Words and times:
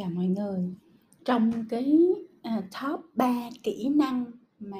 Chào 0.00 0.10
mọi 0.10 0.26
người. 0.26 0.74
Trong 1.24 1.52
cái, 1.68 1.98
uh, 2.58 2.64
top 2.82 3.00
3 3.14 3.50
kỹ 3.62 3.88
năng 3.88 4.24
mà, 4.58 4.78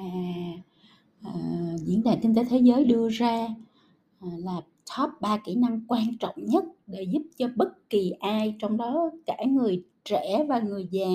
uh, 1.27 1.79
Diễn 1.85 2.03
đàn 2.03 2.19
Kinh 2.21 2.35
tế 2.35 2.43
Thế 2.43 2.57
giới 2.57 2.85
đưa 2.85 3.09
ra, 3.09 3.47
uh, 4.27 4.33
là 4.39 4.61
top 4.97 5.09
3 5.21 5.37
kỹ 5.37 5.55
năng 5.55 5.81
quan 5.87 6.17
trọng 6.19 6.35
nhất 6.37 6.65
để 6.87 7.03
giúp 7.03 7.23
cho 7.37 7.47
bất 7.55 7.89
kỳ 7.89 8.11
ai, 8.11 8.55
trong 8.59 8.77
đó 8.77 9.11
cả 9.25 9.37
người 9.47 9.83
trẻ 10.05 10.45
và 10.49 10.59
người 10.59 10.87
già, 10.91 11.07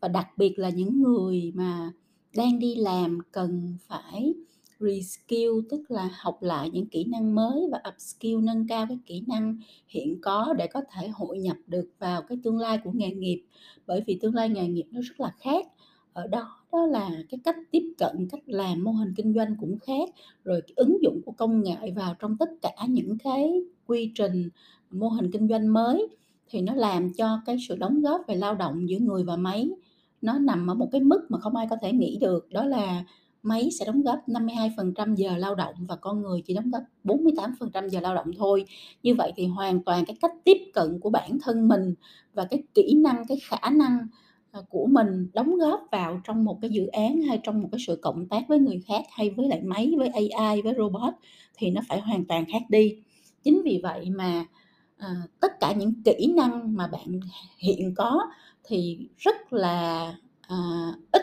và 0.00 0.08
đặc 0.08 0.28
biệt 0.36 0.58
là 0.58 0.68
những 0.70 1.02
người 1.02 1.52
mà 1.54 1.92
đang 2.36 2.58
đi 2.58 2.74
làm 2.74 3.18
cần 3.32 3.76
phải 3.88 4.34
reskill, 4.80 5.50
tức 5.70 5.90
là 5.90 6.10
học 6.20 6.42
lại 6.42 6.70
những 6.70 6.86
kỹ 6.86 7.04
năng 7.04 7.34
mới 7.34 7.68
và 7.72 7.82
upskill, 7.88 8.36
nâng 8.42 8.66
cao 8.68 8.86
cái 8.88 8.98
kỹ 9.06 9.22
năng 9.26 9.56
hiện 9.88 10.18
có 10.22 10.54
để 10.58 10.66
có 10.66 10.82
thể 10.92 11.08
hội 11.08 11.38
nhập 11.38 11.56
được 11.66 11.88
vào 11.98 12.22
cái 12.22 12.38
tương 12.42 12.58
lai 12.58 12.78
của 12.84 12.90
nghề 12.94 13.10
nghiệp. 13.10 13.44
Bởi 13.86 14.02
vì 14.06 14.18
tương 14.20 14.34
lai 14.34 14.48
nghề 14.48 14.68
nghiệp 14.68 14.86
nó 14.90 15.00
rất 15.00 15.20
là 15.20 15.34
khác, 15.40 15.66
ở 16.12 16.26
đó 16.26 16.54
đó 16.72 16.86
là 16.86 17.10
cái 17.28 17.40
cách 17.44 17.56
tiếp 17.70 17.92
cận, 17.98 18.28
cách 18.30 18.42
làm 18.46 18.84
mô 18.84 18.90
hình 18.90 19.14
kinh 19.16 19.34
doanh 19.34 19.56
cũng 19.60 19.78
khác, 19.78 20.08
rồi 20.44 20.60
cái 20.60 20.72
ứng 20.76 20.98
dụng 21.02 21.20
của 21.26 21.32
công 21.32 21.62
nghệ 21.62 21.90
vào 21.96 22.14
trong 22.18 22.36
tất 22.36 22.50
cả 22.62 22.72
những 22.88 23.18
cái 23.24 23.62
quy 23.86 24.12
trình, 24.14 24.48
mô 24.90 25.08
hình 25.08 25.30
kinh 25.30 25.48
doanh 25.48 25.72
mới 25.72 26.06
thì 26.48 26.60
nó 26.60 26.74
làm 26.74 27.12
cho 27.12 27.40
cái 27.46 27.56
sự 27.68 27.76
đóng 27.76 28.00
góp 28.00 28.20
về 28.28 28.34
lao 28.34 28.54
động 28.54 28.88
giữa 28.88 28.98
người 28.98 29.24
và 29.24 29.36
máy 29.36 29.70
nó 30.22 30.38
nằm 30.38 30.70
ở 30.70 30.74
một 30.74 30.88
cái 30.92 31.00
mức 31.00 31.26
mà 31.28 31.38
không 31.38 31.56
ai 31.56 31.66
có 31.70 31.76
thể 31.82 31.92
nghĩ 31.92 32.18
được, 32.20 32.48
đó 32.52 32.64
là 32.64 33.04
máy 33.42 33.68
sẽ 33.78 33.84
đóng 33.86 34.02
góp 34.02 34.28
52% 34.28 35.14
giờ 35.14 35.36
lao 35.36 35.54
động 35.54 35.74
và 35.78 35.96
con 35.96 36.22
người 36.22 36.42
chỉ 36.46 36.54
đóng 36.54 36.70
góp 36.70 36.82
48% 37.04 37.88
giờ 37.88 38.00
lao 38.00 38.14
động 38.14 38.30
thôi. 38.38 38.64
Như 39.02 39.14
vậy 39.14 39.32
thì 39.36 39.46
hoàn 39.46 39.82
toàn 39.82 40.04
cái 40.04 40.16
cách 40.20 40.32
tiếp 40.44 40.58
cận 40.74 41.00
của 41.00 41.10
bản 41.10 41.38
thân 41.42 41.68
mình 41.68 41.94
và 42.34 42.44
cái 42.44 42.62
kỹ 42.74 42.94
năng, 42.94 43.24
cái 43.28 43.38
khả 43.42 43.70
năng, 43.70 44.06
à, 44.50 44.60
của 44.70 44.86
mình 44.86 45.30
đóng 45.32 45.56
góp 45.56 45.80
vào 45.92 46.20
trong 46.24 46.44
một 46.44 46.58
cái 46.62 46.70
dự 46.70 46.86
án 46.86 47.22
hay 47.22 47.40
trong 47.42 47.60
một 47.62 47.68
cái 47.72 47.78
sự 47.86 47.98
cộng 48.02 48.28
tác 48.28 48.48
với 48.48 48.58
người 48.58 48.82
khác 48.86 49.02
hay 49.12 49.30
với 49.30 49.48
lại 49.48 49.60
máy, 49.62 49.92
với 49.98 50.08
AI, 50.08 50.62
với 50.62 50.74
robot 50.78 51.14
thì 51.56 51.70
nó 51.70 51.80
phải 51.88 52.00
hoàn 52.00 52.24
toàn 52.24 52.44
khác 52.52 52.62
đi. 52.68 52.96
Chính 53.42 53.62
vì 53.64 53.80
vậy 53.82 54.10
mà, 54.10 54.44
à, 54.96 55.08
tất 55.40 55.52
cả 55.60 55.72
những 55.72 56.02
kỹ 56.04 56.32
năng 56.36 56.76
mà 56.76 56.86
bạn 56.86 57.20
hiện 57.58 57.94
có 57.96 58.30
thì 58.64 58.98
rất 59.18 59.52
là, 59.52 60.14
à, 60.40 60.56
ít 61.12 61.22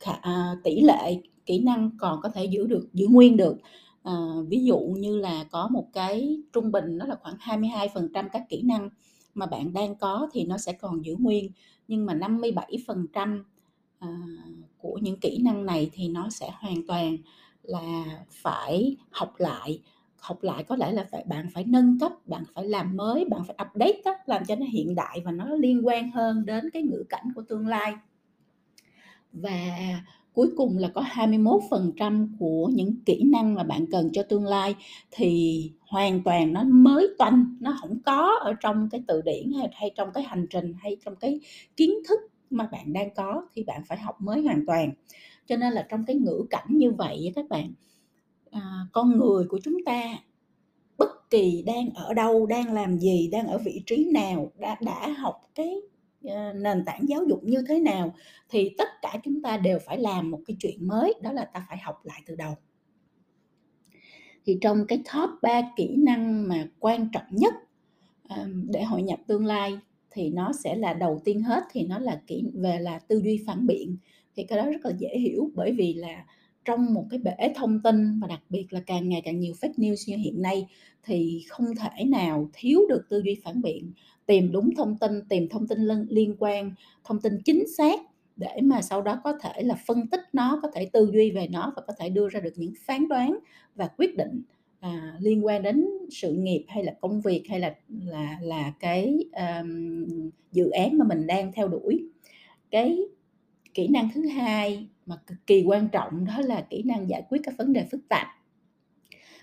khả 0.00 0.12
à, 0.12 0.56
tỷ 0.64 0.80
lệ 0.80 1.20
kỹ 1.46 1.62
năng 1.62 1.90
còn 1.98 2.20
có 2.22 2.28
thể 2.28 2.44
giữ 2.44 2.66
được 2.66 2.88
giữ 2.92 3.06
nguyên 3.08 3.36
được. 3.36 3.56
à, 4.02 4.12
ví 4.48 4.64
dụ 4.64 4.78
như 4.78 5.18
là 5.18 5.44
có 5.50 5.68
một 5.68 5.86
cái 5.92 6.40
trung 6.52 6.72
bình 6.72 6.98
nó 6.98 7.06
là 7.06 7.16
khoảng 7.22 7.36
22% 7.36 8.28
các 8.32 8.42
kỹ 8.48 8.62
năng 8.62 8.88
mà 9.34 9.46
bạn 9.46 9.72
đang 9.72 9.94
có 9.94 10.28
thì 10.32 10.44
nó 10.44 10.58
sẽ 10.58 10.72
còn 10.72 11.04
giữ 11.04 11.16
nguyên, 11.18 11.50
nhưng 11.88 12.06
mà 12.06 12.14
57%, 12.14 13.44
à, 13.98 14.08
ờ, 14.08 14.08
của 14.78 14.98
những 15.02 15.20
kỹ 15.20 15.38
năng 15.42 15.66
này 15.66 15.90
thì 15.92 16.08
nó 16.08 16.30
sẽ 16.30 16.50
hoàn 16.54 16.86
toàn 16.86 17.16
là 17.62 18.04
phải 18.30 18.96
học 19.10 19.34
lại. 19.38 19.82
Học 20.18 20.42
lại 20.42 20.64
có 20.64 20.76
lẽ 20.76 20.92
là 20.92 21.06
phải 21.10 21.24
bạn 21.28 21.48
phải 21.54 21.64
nâng 21.64 21.98
cấp, 21.98 22.12
bạn 22.26 22.44
phải 22.54 22.64
làm 22.64 22.96
mới, 22.96 23.24
bạn 23.24 23.40
phải 23.46 23.56
update 23.66 24.02
đó, 24.04 24.14
làm 24.26 24.44
cho 24.44 24.56
nó 24.56 24.66
hiện 24.66 24.94
đại 24.94 25.22
và 25.24 25.32
nó 25.32 25.44
liên 25.54 25.86
quan 25.86 26.10
hơn 26.10 26.44
đến 26.44 26.70
cái 26.72 26.82
ngữ 26.82 27.04
cảnh 27.08 27.28
của 27.34 27.42
tương 27.48 27.66
lai. 27.66 27.94
Và 29.32 29.50
cuối 30.34 30.50
cùng 30.56 30.78
là 30.78 30.88
có 30.88 31.02
21% 31.02 32.28
của 32.38 32.70
những 32.74 32.94
kỹ 33.06 33.22
năng 33.32 33.54
mà 33.54 33.62
bạn 33.62 33.86
cần 33.92 34.10
cho 34.12 34.22
tương 34.22 34.46
lai 34.46 34.74
thì 35.10 35.70
hoàn 35.80 36.22
toàn 36.22 36.52
nó 36.52 36.64
mới 36.64 37.08
toanh, 37.18 37.56
nó 37.60 37.76
không 37.80 37.98
có 38.04 38.38
ở 38.40 38.52
trong 38.60 38.88
cái 38.90 39.02
từ 39.06 39.22
điển 39.22 39.52
hay 39.58 39.68
hay 39.72 39.90
trong 39.96 40.08
cái 40.14 40.24
hành 40.24 40.46
trình, 40.50 40.74
hay 40.80 40.96
trong 41.04 41.16
cái 41.16 41.40
kiến 41.76 41.90
thức 42.08 42.20
mà 42.50 42.68
bạn 42.72 42.92
đang 42.92 43.14
có 43.14 43.46
thì 43.54 43.64
bạn 43.64 43.82
phải 43.88 43.98
học 43.98 44.20
mới 44.20 44.42
hoàn 44.42 44.66
toàn. 44.66 44.92
Cho 45.46 45.56
nên 45.56 45.72
là 45.72 45.86
trong 45.90 46.04
cái 46.04 46.16
ngữ 46.16 46.44
cảnh 46.50 46.66
như 46.68 46.92
vậy 46.92 47.32
các 47.34 47.48
bạn, 47.48 47.72
à, 48.50 48.60
con 48.92 49.18
người 49.18 49.44
của 49.48 49.60
chúng 49.64 49.84
ta 49.84 50.18
bất 50.98 51.30
kỳ 51.30 51.62
đang 51.66 51.90
ở 51.94 52.14
đâu, 52.14 52.46
đang 52.46 52.72
làm 52.72 52.98
gì, 52.98 53.28
đang 53.32 53.46
ở 53.46 53.58
vị 53.58 53.82
trí 53.86 54.10
nào, 54.14 54.52
đã 54.58 54.76
đã 54.80 55.08
học 55.08 55.42
cái, 55.54 55.82
Ờ, 56.24 56.52
nền 56.52 56.84
tảng 56.84 57.08
giáo 57.08 57.24
dục 57.28 57.44
như 57.44 57.64
thế 57.68 57.80
nào 57.80 58.14
thì 58.48 58.74
tất 58.78 58.88
cả 59.02 59.16
chúng 59.24 59.42
ta 59.42 59.56
đều 59.56 59.78
phải 59.86 59.98
làm 59.98 60.30
một 60.30 60.40
cái 60.46 60.56
chuyện 60.60 60.88
mới, 60.88 61.14
đó 61.22 61.32
là 61.32 61.44
ta 61.44 61.66
phải 61.68 61.78
học 61.78 62.00
lại 62.04 62.20
từ 62.26 62.34
đầu. 62.34 62.54
Thì 64.46 64.58
trong 64.60 64.86
cái 64.88 64.98
top 65.14 65.30
3 65.42 65.62
kỹ 65.76 65.96
năng 65.96 66.48
mà 66.48 66.68
quan 66.78 67.08
trọng 67.12 67.24
nhất, 67.30 67.54
ờ, 68.28 68.48
để 68.68 68.82
hội 68.82 69.02
nhập 69.02 69.18
tương 69.26 69.46
lai 69.46 69.78
thì 70.10 70.30
nó 70.30 70.52
sẽ 70.64 70.74
là 70.74 70.94
đầu 70.94 71.20
tiên 71.24 71.42
hết 71.42 71.64
thì 71.70 71.86
nó 71.86 71.98
là 71.98 72.20
kỹ 72.26 72.44
về 72.54 72.78
là 72.78 72.98
tư 72.98 73.20
duy 73.24 73.44
phản 73.46 73.66
biện. 73.66 73.96
Thì 74.36 74.44
cái 74.44 74.58
đó 74.58 74.70
rất 74.70 74.84
là 74.84 74.92
dễ 74.98 75.18
hiểu 75.18 75.50
bởi 75.54 75.72
vì 75.72 75.94
là 75.94 76.24
trong 76.64 76.94
một 76.94 77.06
cái 77.10 77.18
bể 77.18 77.52
thông 77.54 77.82
tin 77.82 78.20
và 78.20 78.26
đặc 78.28 78.40
biệt 78.50 78.66
là 78.72 78.80
càng 78.86 79.08
ngày 79.08 79.22
càng 79.24 79.40
nhiều 79.40 79.54
fake 79.60 79.74
news 79.76 80.04
như 80.06 80.16
hiện 80.16 80.42
nay 80.42 80.66
thì 81.04 81.44
không 81.48 81.66
thể 81.76 82.04
nào 82.04 82.50
thiếu 82.52 82.80
được 82.88 83.02
tư 83.08 83.22
duy 83.24 83.40
phản 83.44 83.62
biện, 83.62 83.92
tìm 84.26 84.52
đúng 84.52 84.74
thông 84.76 84.98
tin, 84.98 85.28
tìm 85.28 85.48
thông 85.48 85.68
tin 85.68 85.78
liên 86.08 86.36
quan, 86.38 86.74
thông 87.04 87.20
tin 87.20 87.38
chính 87.44 87.64
xác 87.76 88.00
để 88.36 88.60
mà 88.62 88.82
sau 88.82 89.02
đó 89.02 89.20
có 89.24 89.38
thể 89.42 89.62
là 89.62 89.74
phân 89.86 90.06
tích 90.06 90.20
nó, 90.32 90.58
có 90.62 90.70
thể 90.74 90.90
tư 90.92 91.10
duy 91.12 91.30
về 91.30 91.48
nó 91.48 91.72
và 91.76 91.82
có 91.86 91.94
thể 91.98 92.08
đưa 92.08 92.28
ra 92.28 92.40
được 92.40 92.52
những 92.56 92.72
phán 92.86 93.08
đoán 93.08 93.38
và 93.74 93.88
quyết 93.96 94.16
định, 94.16 94.42
à, 94.80 95.16
liên 95.20 95.46
quan 95.46 95.62
đến 95.62 95.86
sự 96.10 96.32
nghiệp 96.32 96.64
hay 96.68 96.84
là 96.84 96.92
công 97.00 97.20
việc 97.20 97.42
hay 97.48 97.60
là 97.60 97.74
là 98.04 98.38
là 98.42 98.72
cái, 98.80 99.24
um, 99.32 100.30
dự 100.52 100.70
án 100.70 100.98
mà 100.98 101.04
mình 101.08 101.26
đang 101.26 101.52
theo 101.52 101.68
đuổi. 101.68 102.08
Cái 102.70 102.98
kỹ 103.74 103.88
năng 103.88 104.08
thứ 104.14 104.26
hai 104.26 104.86
mà 105.06 105.16
cực 105.26 105.38
kỳ 105.46 105.64
quan 105.66 105.88
trọng 105.88 106.24
đó 106.24 106.40
là 106.40 106.66
kỹ 106.70 106.82
năng 106.82 107.08
giải 107.08 107.22
quyết 107.28 107.40
các 107.44 107.54
vấn 107.58 107.72
đề 107.72 107.84
phức 107.90 108.00
tạp. 108.08 108.26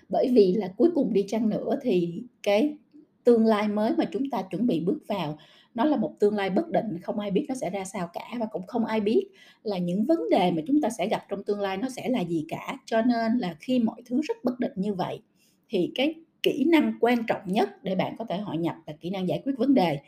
Bởi 0.08 0.28
vì 0.32 0.54
là 0.54 0.72
cuối 0.76 0.90
cùng 0.94 1.12
đi 1.12 1.24
chăng 1.28 1.48
nữa 1.48 1.78
thì 1.82 2.22
cái 2.42 2.76
tương 3.24 3.46
lai 3.46 3.68
mới 3.68 3.94
mà 3.96 4.04
chúng 4.04 4.30
ta 4.30 4.42
chuẩn 4.42 4.66
bị 4.66 4.80
bước 4.80 4.98
vào 5.08 5.38
nó 5.74 5.84
là 5.84 5.96
một 5.96 6.14
tương 6.18 6.36
lai 6.36 6.50
bất 6.50 6.70
định, 6.70 6.98
không 7.02 7.18
ai 7.18 7.30
biết 7.30 7.46
nó 7.48 7.54
sẽ 7.54 7.70
ra 7.70 7.84
sao 7.84 8.10
cả 8.12 8.36
và 8.40 8.46
cũng 8.46 8.66
không 8.66 8.84
ai 8.84 9.00
biết 9.00 9.26
là 9.62 9.78
những 9.78 10.04
vấn 10.04 10.20
đề 10.30 10.50
mà 10.50 10.62
chúng 10.66 10.80
ta 10.80 10.90
sẽ 10.90 11.08
gặp 11.08 11.24
trong 11.28 11.44
tương 11.44 11.60
lai 11.60 11.76
nó 11.76 11.88
sẽ 11.88 12.08
là 12.08 12.20
gì 12.20 12.44
cả. 12.48 12.76
Cho 12.86 13.02
nên 13.02 13.38
là 13.38 13.56
khi 13.60 13.78
mọi 13.78 14.02
thứ 14.06 14.20
rất 14.22 14.36
bất 14.44 14.60
định 14.60 14.72
như 14.76 14.94
vậy 14.94 15.22
thì 15.68 15.92
cái 15.94 16.14
kỹ 16.42 16.64
năng 16.64 16.92
quan 17.00 17.26
trọng 17.26 17.40
nhất 17.46 17.82
để 17.82 17.94
bạn 17.94 18.16
có 18.18 18.24
thể 18.24 18.38
hội 18.38 18.56
nhập 18.56 18.76
là 18.86 18.92
kỹ 19.00 19.10
năng 19.10 19.28
giải 19.28 19.42
quyết 19.44 19.52
vấn 19.58 19.74
đề. 19.74 19.98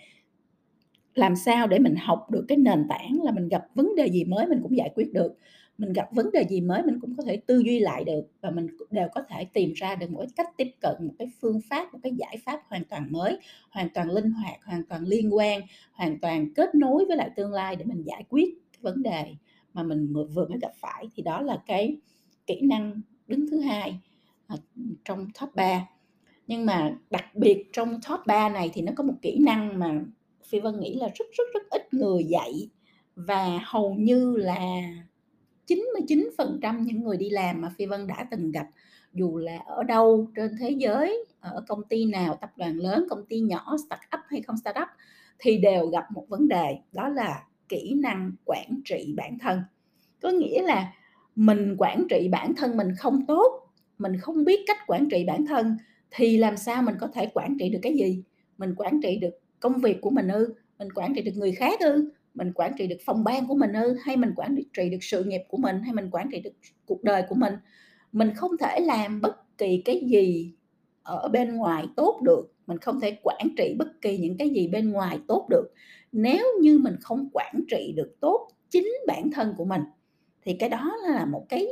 Làm 1.14 1.36
sao 1.36 1.66
để 1.66 1.78
mình 1.78 1.94
học 1.96 2.30
được 2.30 2.44
cái 2.48 2.58
nền 2.58 2.86
tảng 2.88 3.22
là 3.22 3.32
mình 3.32 3.48
gặp 3.48 3.64
vấn 3.74 3.94
đề 3.96 4.06
gì 4.06 4.24
mới 4.24 4.46
mình 4.46 4.58
cũng 4.62 4.76
giải 4.76 4.90
quyết 4.94 5.12
được, 5.12 5.38
mình 5.78 5.92
gặp 5.92 6.08
vấn 6.12 6.30
đề 6.32 6.44
gì 6.48 6.60
mới 6.60 6.82
mình 6.82 7.00
cũng 7.00 7.16
có 7.16 7.22
thể 7.22 7.36
tư 7.36 7.58
duy 7.58 7.78
lại 7.80 8.04
được 8.04 8.22
và 8.40 8.50
mình 8.50 8.66
đều 8.90 9.08
có 9.14 9.22
thể 9.28 9.44
tìm 9.44 9.72
ra 9.72 9.94
được 9.94 10.10
một 10.10 10.18
cái 10.20 10.28
cách 10.36 10.48
tiếp 10.56 10.68
cận, 10.80 10.94
một 11.06 11.14
cái 11.18 11.28
phương 11.40 11.60
pháp, 11.70 11.92
một 11.92 11.98
cái 12.02 12.12
giải 12.16 12.36
pháp 12.44 12.60
hoàn 12.68 12.84
toàn 12.84 13.06
mới, 13.12 13.38
hoàn 13.70 13.88
toàn 13.94 14.10
linh 14.10 14.30
hoạt, 14.30 14.64
hoàn 14.64 14.82
toàn 14.88 15.04
liên 15.04 15.34
quan, 15.36 15.60
hoàn 15.92 16.18
toàn 16.20 16.54
kết 16.54 16.74
nối 16.74 17.04
với 17.08 17.16
lại 17.16 17.30
tương 17.36 17.52
lai 17.52 17.76
để 17.76 17.84
mình 17.84 18.02
giải 18.02 18.24
quyết 18.28 18.54
cái 18.72 18.78
vấn 18.82 19.02
đề 19.02 19.34
mà 19.74 19.82
mình 19.82 20.12
vừa 20.34 20.48
mới 20.48 20.58
gặp 20.62 20.72
phải. 20.80 21.08
Thì 21.14 21.22
đó 21.22 21.40
là 21.42 21.62
cái 21.66 21.96
kỹ 22.46 22.60
năng 22.60 23.00
đứng 23.26 23.50
thứ 23.50 23.60
hai, 23.60 24.00
ờ, 24.46 24.56
trong 25.04 25.26
top 25.40 25.54
3. 25.54 25.86
Nhưng 26.46 26.66
mà 26.66 26.94
đặc 27.10 27.34
biệt 27.34 27.64
trong 27.72 28.00
top 28.08 28.20
3 28.26 28.48
này 28.48 28.70
thì 28.74 28.82
nó 28.82 28.92
có 28.96 29.04
một 29.04 29.14
kỹ 29.22 29.38
năng 29.40 29.78
mà 29.78 30.00
Phi 30.46 30.60
Vân 30.60 30.80
nghĩ 30.80 30.94
là 30.94 31.08
rất, 31.14 31.24
rất, 31.32 31.44
rất 31.54 31.62
ít 31.70 31.94
người 31.94 32.24
dạy 32.24 32.68
và 33.16 33.60
hầu 33.64 33.94
như 33.94 34.36
là 34.36 34.82
99% 35.66 36.84
những 36.84 37.02
người 37.02 37.16
đi 37.16 37.30
làm 37.30 37.60
mà 37.60 37.72
Phi 37.78 37.86
Vân 37.86 38.06
đã 38.06 38.26
từng 38.30 38.50
gặp, 38.50 38.66
dù 39.12 39.38
là 39.38 39.58
ở 39.66 39.82
đâu 39.82 40.30
trên 40.36 40.50
thế 40.60 40.70
giới, 40.70 41.24
ở 41.40 41.64
công 41.68 41.82
ty 41.88 42.04
nào, 42.04 42.38
tập 42.40 42.50
đoàn 42.56 42.76
lớn, 42.76 43.06
công 43.10 43.26
ty 43.26 43.40
nhỏ, 43.40 43.76
start 43.86 44.00
up 44.14 44.20
hay 44.28 44.42
không 44.42 44.56
start 44.56 44.76
up 44.82 44.88
thì 45.38 45.58
đều 45.58 45.86
gặp 45.86 46.04
một 46.12 46.26
vấn 46.28 46.48
đề, 46.48 46.78
đó 46.92 47.08
là 47.08 47.42
kỹ 47.68 47.94
năng 47.94 48.32
quản 48.44 48.80
trị 48.84 49.14
bản 49.16 49.38
thân. 49.38 49.60
Có 50.22 50.30
nghĩa 50.30 50.62
là 50.62 50.92
mình 51.34 51.74
quản 51.78 52.06
trị 52.10 52.28
bản 52.32 52.54
thân 52.56 52.76
mình 52.76 52.88
không 52.98 53.26
tốt, 53.26 53.68
mình 53.98 54.18
không 54.18 54.44
biết 54.44 54.60
cách 54.66 54.78
quản 54.86 55.08
trị 55.10 55.24
bản 55.26 55.46
thân 55.46 55.76
thì 56.10 56.36
làm 56.36 56.56
sao 56.56 56.82
mình 56.82 56.94
có 57.00 57.08
thể 57.14 57.30
quản 57.34 57.56
trị 57.58 57.68
được 57.68 57.78
cái 57.82 57.94
gì? 57.94 58.22
Mình 58.58 58.74
quản 58.76 59.00
trị 59.02 59.18
được 59.18 59.34
công 59.62 59.80
việc 59.80 60.00
của 60.00 60.10
mình 60.10 60.28
ư? 60.28 60.54
Mình 60.78 60.88
quản 60.94 61.14
trị 61.14 61.22
được 61.22 61.32
người 61.34 61.52
khác 61.52 61.80
ư? 61.80 62.10
Mình 62.34 62.52
quản 62.54 62.72
trị 62.78 62.86
được 62.86 62.98
phòng 63.04 63.24
ban 63.24 63.46
của 63.46 63.54
mình 63.54 63.72
ư? 63.72 63.96
Hay 64.02 64.16
mình 64.16 64.32
quản 64.36 64.56
trị 64.72 64.88
được 64.90 64.98
sự 65.00 65.24
nghiệp 65.24 65.42
của 65.48 65.56
mình? 65.56 65.76
Hay 65.82 65.94
mình 65.94 66.08
quản 66.10 66.28
trị 66.32 66.40
được 66.40 66.52
cuộc 66.86 67.02
đời 67.02 67.22
của 67.28 67.34
mình? 67.34 67.54
Mình 68.12 68.30
không 68.34 68.50
thể 68.60 68.80
làm 68.80 69.20
bất 69.20 69.58
kỳ 69.58 69.82
cái 69.84 70.02
gì 70.06 70.54
ở 71.02 71.28
bên 71.28 71.56
ngoài 71.56 71.86
tốt 71.96 72.20
được, 72.24 72.52
mình 72.66 72.78
không 72.78 73.00
thể 73.00 73.18
quản 73.22 73.48
trị 73.56 73.76
bất 73.78 74.00
kỳ 74.00 74.18
những 74.18 74.36
cái 74.36 74.48
gì 74.48 74.68
bên 74.68 74.90
ngoài 74.92 75.18
tốt 75.28 75.46
được, 75.50 75.72
nếu 76.12 76.46
như 76.60 76.78
mình 76.78 76.96
không 77.00 77.28
quản 77.32 77.54
trị 77.68 77.92
được 77.96 78.16
tốt 78.20 78.48
chính 78.70 78.88
bản 79.06 79.30
thân 79.30 79.54
của 79.56 79.64
mình. 79.64 79.82
Thì 80.42 80.56
cái 80.58 80.68
đó 80.68 80.96
là 81.08 81.24
một 81.24 81.46
cái 81.48 81.66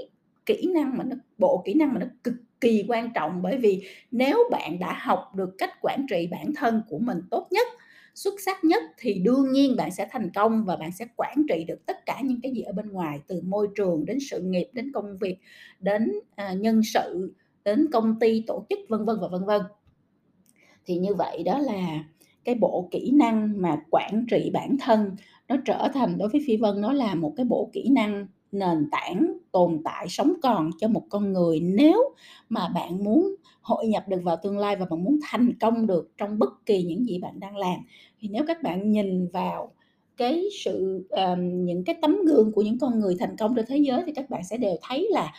kỹ 0.47 0.71
năng 0.75 0.99
mà 0.99 1.05
nó 1.05 1.17
bộ 1.39 1.63
kỹ 1.65 1.75
năng 1.75 1.95
mà 1.95 2.01
nó 2.01 2.07
cực 2.25 2.35
kỳ 2.61 2.85
quan 2.89 3.13
trọng, 3.15 3.43
bởi 3.43 3.59
vì 3.59 3.83
nếu 4.11 4.39
bạn 4.51 4.79
đã 4.79 4.99
học 5.01 5.33
được 5.35 5.51
cách 5.59 5.81
quản 5.83 6.07
trị 6.11 6.29
bản 6.31 6.53
thân 6.57 6.83
của 6.89 6.99
mình 6.99 7.19
tốt 7.31 7.49
nhất 7.51 7.67
xuất 8.15 8.35
sắc 8.41 8.65
nhất 8.65 8.83
thì 8.99 9.15
đương 9.15 9.53
nhiên 9.53 9.77
bạn 9.77 9.91
sẽ 9.91 10.09
thành 10.11 10.31
công 10.35 10.65
và 10.65 10.77
bạn 10.77 10.93
sẽ 10.93 11.07
quản 11.17 11.43
trị 11.49 11.65
được 11.65 11.87
tất 11.87 12.07
cả 12.07 12.21
những 12.25 12.41
cái 12.41 12.53
gì 12.53 12.63
ở 12.63 12.73
bên 12.73 12.89
ngoài 12.89 13.21
từ 13.27 13.43
môi 13.45 13.69
trường 13.77 14.05
đến 14.05 14.19
sự 14.31 14.41
nghiệp 14.41 14.69
đến 14.73 14.93
công 14.93 15.17
việc 15.19 15.37
đến 15.81 16.13
à, 16.37 16.53
nhân 16.53 16.83
sự 16.83 17.35
đến 17.65 17.87
công 17.93 18.19
ty 18.19 18.45
tổ 18.47 18.67
chức 18.69 18.79
vân 18.89 19.05
vân 19.05 19.17
và 19.21 19.29
vân 19.29 19.45
vân. 19.45 19.61
Thì 20.87 20.97
như 20.99 21.15
vậy 21.15 21.43
đó 21.43 21.59
là 21.59 22.05
cái 22.45 22.55
bộ 22.55 22.89
kỹ 22.91 23.11
năng 23.15 23.63
mà 23.63 23.77
quản 23.91 24.27
trị 24.31 24.51
bản 24.53 24.77
thân 24.81 25.17
nó 25.49 25.57
trở 25.65 25.89
thành 25.95 26.19
đối 26.19 26.29
với 26.29 26.43
phi 26.47 26.57
vân 26.57 26.81
nó 26.81 26.93
là 26.93 27.15
một 27.15 27.33
cái 27.37 27.47
bộ 27.47 27.71
kỹ 27.73 27.89
năng 27.91 28.27
nền 28.53 28.89
tảng 28.91 29.33
tồn 29.53 29.81
tại 29.85 30.09
sống 30.09 30.33
còn 30.43 30.71
cho 30.79 30.89
một 30.89 31.03
con 31.11 31.33
người. 31.33 31.61
Nếu 31.61 32.15
mà 32.49 32.69
bạn 32.69 33.05
muốn 33.05 33.35
hội 33.61 33.87
nhập 33.87 34.09
được 34.09 34.21
vào 34.25 34.37
tương 34.43 34.59
lai 34.59 34.77
và 34.77 34.87
bạn 34.91 35.05
muốn 35.05 35.19
thành 35.31 35.53
công 35.61 35.87
được 35.87 36.11
trong 36.17 36.39
bất 36.39 36.67
kỳ 36.67 36.83
những 36.83 37.05
gì 37.05 37.19
bạn 37.19 37.41
đang 37.41 37.57
làm 37.57 37.79
thì 38.19 38.29
nếu 38.29 38.45
các 38.47 38.63
bạn 38.63 38.91
nhìn 38.91 39.29
vào 39.29 39.73
cái 40.17 40.45
sự 40.65 41.07
um, 41.11 41.65
những 41.65 41.85
cái 41.85 41.97
tấm 42.03 42.17
gương 42.27 42.53
của 42.53 42.63
những 42.63 42.79
con 42.79 43.01
người 43.01 43.17
thành 43.19 43.37
công 43.37 43.55
trên 43.57 43.65
thế 43.69 43.77
giới 43.77 44.03
thì 44.07 44.13
các 44.13 44.31
bạn 44.31 44.45
sẽ 44.45 44.57
đều 44.57 44.77
thấy 44.83 45.09
là 45.11 45.33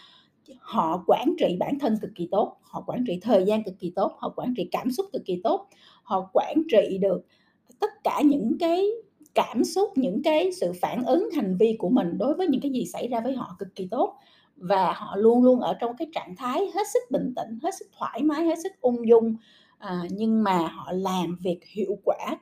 họ 0.60 1.04
quản 1.08 1.36
trị 1.40 1.56
bản 1.60 1.80
thân 1.80 1.98
cực 2.02 2.12
kỳ 2.16 2.28
tốt 2.32 2.58
họ 2.62 2.84
quản 2.88 3.04
trị 3.08 3.20
thời 3.22 3.46
gian 3.46 3.64
cực 3.64 3.80
kỳ 3.80 3.92
tốt 3.96 4.12
họ 4.18 4.34
quản 4.36 4.54
trị 4.58 4.68
cảm 4.72 4.92
xúc 4.92 5.06
cực 5.14 5.22
kỳ 5.26 5.42
tốt 5.44 5.68
họ 6.04 6.30
quản 6.34 6.64
trị 6.72 6.98
được 7.02 7.26
tất 7.80 7.90
cả 8.04 8.22
những 8.26 8.58
cái 8.60 8.86
cảm 9.36 9.64
xúc 9.64 9.90
những 9.96 10.24
cái 10.24 10.52
sự 10.52 10.72
phản 10.82 11.04
ứng 11.06 11.30
hành 11.36 11.58
vi 11.58 11.76
của 11.80 11.90
mình 11.90 12.18
đối 12.18 12.34
với 12.34 12.48
những 12.48 12.62
cái 12.62 12.72
gì 12.72 12.86
xảy 12.86 13.08
ra 13.08 13.20
với 13.20 13.34
họ 13.34 13.56
cực 13.60 13.76
kỳ 13.76 13.88
tốt. 13.92 14.18
Và 14.56 14.94
họ 14.94 15.16
luôn 15.16 15.44
luôn 15.44 15.60
ở 15.60 15.74
trong 15.74 15.98
cái 15.98 16.08
trạng 16.14 16.36
thái 16.36 16.60
hết 16.76 16.88
sức 16.94 17.00
bình 17.12 17.34
tĩnh 17.36 17.60
hết 17.64 17.76
sức 17.80 17.86
thoải 18.00 18.24
mái 18.24 18.46
hết 18.46 18.56
sức 18.64 18.72
ung 18.82 19.08
dung. 19.08 19.36
À, 19.78 20.02
nhưng 20.10 20.44
mà 20.44 20.58
họ 20.58 20.92
làm 20.92 21.38
việc 21.42 21.60
hiệu 21.66 21.98
quả 22.04 22.38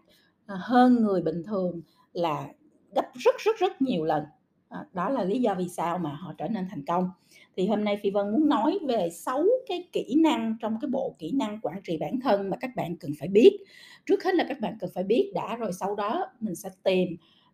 à, 0.45 0.55
hơn 0.61 0.95
người 0.95 1.21
bình 1.21 1.43
thường 1.43 1.81
là 2.13 2.47
gấp 2.95 3.05
rất 3.13 3.35
rất 3.37 3.57
rất 3.57 3.81
nhiều 3.81 4.05
lần. 4.05 4.23
À, 4.69 4.85
đó 4.93 5.09
là 5.09 5.23
lý 5.23 5.41
do 5.41 5.55
vì 5.55 5.69
sao 5.69 5.97
mà 5.97 6.13
họ 6.13 6.33
trở 6.37 6.47
nên 6.47 6.67
thành 6.69 6.85
công 6.85 7.09
thì 7.57 7.67
hôm 7.67 7.83
nay 7.83 7.97
phi 8.03 8.09
vân 8.09 8.31
muốn 8.31 8.49
nói 8.49 8.79
về 8.87 9.09
sáu 9.09 9.45
cái 9.67 9.89
kỹ 9.91 10.15
năng 10.17 10.55
trong 10.61 10.77
cái 10.81 10.89
bộ 10.89 11.15
kỹ 11.19 11.31
năng 11.31 11.59
quản 11.61 11.81
trị 11.83 11.97
bản 11.97 12.19
thân 12.19 12.49
mà 12.49 12.57
các 12.57 12.71
bạn 12.75 12.97
cần 12.97 13.11
phải 13.19 13.27
biết. 13.27 13.57
Trước 14.05 14.23
hết 14.23 14.35
là 14.35 14.45
các 14.49 14.59
bạn 14.59 14.77
cần 14.79 14.89
phải 14.93 15.03
biết 15.03 15.31
đã 15.35 15.55
rồi 15.55 15.73
sau 15.73 15.95
đó 15.95 16.25
mình 16.39 16.55
sẽ 16.55 16.69
tìm 16.83 17.07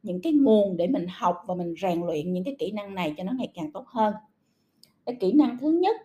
những 0.03 0.21
cái 0.21 0.33
nguồn 0.33 0.77
để 0.77 0.87
mình 0.87 1.05
học 1.09 1.37
và 1.47 1.55
mình 1.55 1.75
rèn 1.81 2.01
luyện 2.01 2.33
những 2.33 2.43
cái 2.43 2.55
kỹ 2.59 2.71
năng 2.71 2.95
này 2.95 3.13
cho 3.17 3.23
nó 3.23 3.31
ngày 3.37 3.51
càng 3.53 3.71
tốt 3.71 3.85
hơn. 3.87 4.13
Cái 5.05 5.15
kỹ 5.19 5.33
năng 5.33 5.57
thứ 5.57 5.71
nhất 5.71 5.95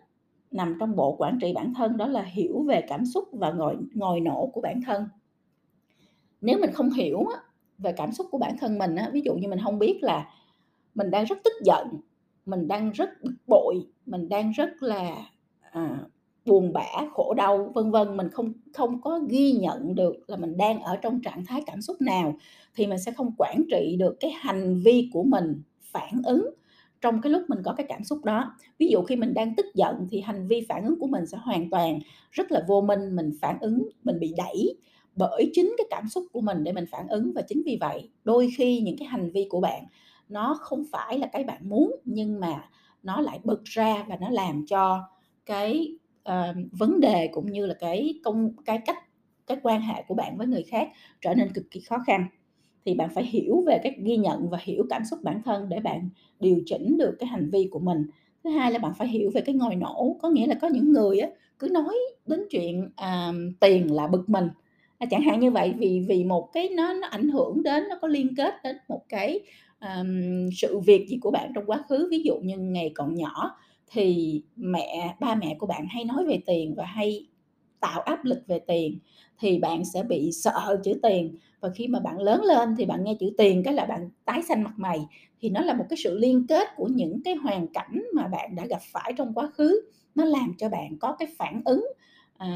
nằm 0.51 0.77
trong 0.79 0.95
bộ 0.95 1.15
quản 1.15 1.39
trị 1.41 1.53
bản 1.55 1.73
thân 1.73 1.97
đó 1.97 2.07
là 2.07 2.21
hiểu 2.21 2.63
về 2.67 2.81
cảm 2.87 3.05
xúc 3.05 3.27
và 3.31 3.51
ngồi 3.51 3.75
ngồi 3.93 4.19
nổ 4.19 4.49
của 4.53 4.61
bản 4.61 4.81
thân. 4.85 5.05
Nếu 6.41 6.57
mình 6.59 6.71
không 6.73 6.89
hiểu 6.89 7.25
về 7.77 7.91
cảm 7.91 8.11
xúc 8.11 8.27
của 8.31 8.37
bản 8.37 8.57
thân 8.59 8.77
mình 8.77 8.95
ví 9.11 9.21
dụ 9.25 9.33
như 9.33 9.47
mình 9.47 9.59
không 9.63 9.79
biết 9.79 9.99
là 10.01 10.33
mình 10.95 11.11
đang 11.11 11.25
rất 11.25 11.37
tức 11.43 11.53
giận 11.65 11.87
mình 12.45 12.67
đang 12.67 12.91
rất 12.91 13.09
bực 13.23 13.35
bội 13.47 13.75
mình 14.05 14.29
đang 14.29 14.51
rất 14.51 14.83
là 14.83 15.25
à, 15.71 15.99
buồn 16.45 16.73
bã 16.73 16.85
khổ 17.13 17.33
đau 17.33 17.71
vân 17.75 17.91
vân. 17.91 18.17
Mình 18.17 18.29
không 18.29 18.53
không 18.73 19.01
có 19.01 19.19
ghi 19.29 19.51
nhận 19.51 19.95
được 19.95 20.15
là 20.27 20.37
mình 20.37 20.57
đang 20.57 20.81
ở 20.81 20.95
trong 20.95 21.21
trạng 21.21 21.45
thái 21.45 21.63
cảm 21.65 21.81
xúc 21.81 22.01
nào 22.01 22.35
thì 22.75 22.87
mình 22.87 22.99
sẽ 22.99 23.11
không 23.11 23.31
quản 23.37 23.63
trị 23.71 23.95
được 23.99 24.17
cái 24.19 24.31
hành 24.31 24.81
vi 24.81 25.09
của 25.13 25.23
mình 25.23 25.61
phản 25.81 26.21
ứng 26.25 26.49
trong 27.01 27.21
cái 27.21 27.31
lúc 27.31 27.41
mình 27.47 27.59
có 27.65 27.73
cái 27.73 27.85
cảm 27.89 28.03
xúc 28.03 28.25
đó. 28.25 28.55
Ví 28.79 28.87
dụ 28.87 29.01
khi 29.01 29.15
mình 29.15 29.33
đang 29.33 29.55
tức 29.55 29.65
giận 29.73 30.07
thì 30.11 30.21
hành 30.21 30.47
vi 30.47 30.65
phản 30.69 30.85
ứng 30.85 30.99
của 30.99 31.07
mình 31.07 31.25
sẽ 31.25 31.37
hoàn 31.41 31.69
toàn 31.69 31.99
rất 32.31 32.51
là 32.51 32.63
vô 32.67 32.81
minh 32.81 33.15
mình 33.15 33.31
phản 33.41 33.57
ứng 33.61 33.89
mình 34.03 34.19
bị 34.19 34.33
đẩy 34.37 34.75
bởi 35.15 35.51
chính 35.53 35.75
cái 35.77 35.87
cảm 35.89 36.09
xúc 36.09 36.23
của 36.31 36.41
mình 36.41 36.63
để 36.63 36.71
mình 36.71 36.85
phản 36.91 37.07
ứng 37.07 37.31
và 37.35 37.41
chính 37.41 37.61
vì 37.65 37.77
vậy 37.81 38.09
đôi 38.23 38.49
khi 38.57 38.81
những 38.81 38.97
cái 38.97 39.07
hành 39.07 39.31
vi 39.31 39.47
của 39.49 39.61
bạn 39.61 39.83
nó 40.31 40.57
không 40.61 40.83
phải 40.91 41.19
là 41.19 41.27
cái 41.27 41.43
bạn 41.43 41.69
muốn 41.69 41.95
nhưng 42.05 42.39
mà 42.39 42.69
nó 43.03 43.21
lại 43.21 43.39
bật 43.43 43.63
ra 43.63 44.05
và 44.07 44.17
nó 44.21 44.29
làm 44.29 44.65
cho 44.65 45.03
cái 45.45 45.95
uh, 46.29 46.55
vấn 46.71 46.99
đề 46.99 47.27
cũng 47.27 47.51
như 47.51 47.65
là 47.65 47.73
cái 47.73 48.19
công 48.23 48.53
cái 48.65 48.79
cách 48.85 48.97
cái 49.47 49.57
quan 49.63 49.81
hệ 49.81 50.03
của 50.07 50.15
bạn 50.15 50.37
với 50.37 50.47
người 50.47 50.63
khác 50.63 50.89
trở 51.21 51.33
nên 51.33 51.53
cực 51.53 51.71
kỳ 51.71 51.79
khó 51.79 51.97
khăn. 52.07 52.25
Thì 52.85 52.93
bạn 52.93 53.09
phải 53.15 53.23
hiểu 53.25 53.63
về 53.67 53.79
cách 53.83 53.93
ghi 54.03 54.17
nhận 54.17 54.49
và 54.49 54.57
hiểu 54.61 54.85
cảm 54.89 55.05
xúc 55.05 55.19
bản 55.23 55.41
thân 55.45 55.69
để 55.69 55.79
bạn 55.79 56.09
điều 56.39 56.61
chỉnh 56.65 56.97
được 56.97 57.15
cái 57.19 57.27
hành 57.27 57.49
vi 57.49 57.67
của 57.71 57.79
mình. 57.79 58.05
Thứ 58.43 58.49
hai 58.49 58.71
là 58.71 58.79
bạn 58.79 58.93
phải 58.97 59.07
hiểu 59.07 59.31
về 59.33 59.41
cái 59.41 59.55
ngòi 59.55 59.75
nổ 59.75 60.17
có 60.21 60.29
nghĩa 60.29 60.47
là 60.47 60.55
có 60.61 60.67
những 60.67 60.91
người 60.91 61.19
á, 61.19 61.29
cứ 61.59 61.67
nói 61.67 61.97
đến 62.25 62.39
chuyện 62.49 62.89
à, 62.95 63.31
tiền 63.59 63.93
là 63.93 64.07
bực 64.07 64.29
mình. 64.29 64.49
À, 64.97 65.07
chẳng 65.11 65.21
hạn 65.21 65.39
như 65.39 65.51
vậy 65.51 65.73
vì 65.77 66.05
vì 66.07 66.23
một 66.23 66.49
cái 66.53 66.69
nó 66.69 66.93
nó 66.93 67.07
ảnh 67.07 67.29
hưởng 67.29 67.63
đến 67.63 67.83
nó 67.89 67.95
có 68.01 68.07
liên 68.07 68.35
kết 68.35 68.53
đến 68.63 68.77
một 68.87 69.01
cái 69.09 69.39
um, 69.81 70.49
sự 70.57 70.79
việc 70.79 71.05
gì 71.09 71.17
của 71.21 71.31
bạn 71.31 71.51
trong 71.55 71.63
quá 71.67 71.83
khứ 71.89 72.07
ví 72.11 72.23
dụ 72.23 72.39
như 72.43 72.57
ngày 72.57 72.91
còn 72.95 73.15
nhỏ 73.15 73.57
thì 73.91 74.41
mẹ 74.55 75.15
ba 75.19 75.35
mẹ 75.35 75.55
của 75.59 75.67
bạn 75.67 75.85
hay 75.89 76.03
nói 76.05 76.25
về 76.25 76.39
tiền 76.45 76.73
và 76.77 76.85
hay 76.85 77.27
tạo 77.79 78.01
áp 78.01 78.25
lực 78.25 78.39
về 78.47 78.59
tiền 78.59 78.99
thì 79.39 79.59
bạn 79.59 79.85
sẽ 79.85 80.03
bị 80.03 80.31
sợ 80.31 80.79
chữ 80.83 80.93
tiền. 81.03 81.35
Và 81.59 81.69
khi 81.75 81.87
mà 81.87 81.99
bạn 81.99 82.19
lớn 82.19 82.43
lên 82.43 82.75
thì 82.77 82.85
bạn 82.85 83.03
nghe 83.03 83.15
chữ 83.19 83.31
tiền 83.37 83.63
cái 83.63 83.73
là 83.73 83.85
bạn 83.85 84.09
tái 84.25 84.41
xanh 84.43 84.63
mặt 84.63 84.73
mày. 84.77 84.99
Thì 85.41 85.49
nó 85.49 85.61
là 85.61 85.73
một 85.73 85.85
cái 85.89 85.97
sự 86.03 86.17
liên 86.17 86.47
kết 86.47 86.67
của 86.75 86.87
những 86.87 87.23
cái 87.23 87.35
hoàn 87.35 87.67
cảnh 87.67 88.03
mà 88.13 88.27
bạn 88.27 88.55
đã 88.55 88.65
gặp 88.65 88.79
phải 88.93 89.13
trong 89.17 89.33
quá 89.33 89.47
khứ. 89.53 89.81
Nó 90.15 90.25
làm 90.25 90.53
cho 90.57 90.69
bạn 90.69 90.97
có 90.99 91.15
cái 91.19 91.27
phản 91.37 91.61
ứng 91.65 91.85
à, 92.37 92.47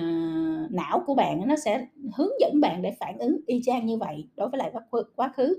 não 0.72 1.04
của 1.06 1.16
bạn 1.16 1.48
nó 1.48 1.56
sẽ 1.66 1.88
hướng 2.16 2.32
dẫn 2.40 2.60
bạn 2.62 2.82
để 2.82 2.96
phản 3.00 3.18
ứng 3.18 3.38
y 3.46 3.62
chang 3.66 3.86
như 3.86 3.98
vậy 3.98 4.28
đối 4.36 4.50
với 4.50 4.58
lại 4.58 4.72
quá 5.16 5.32
khứ 5.36 5.56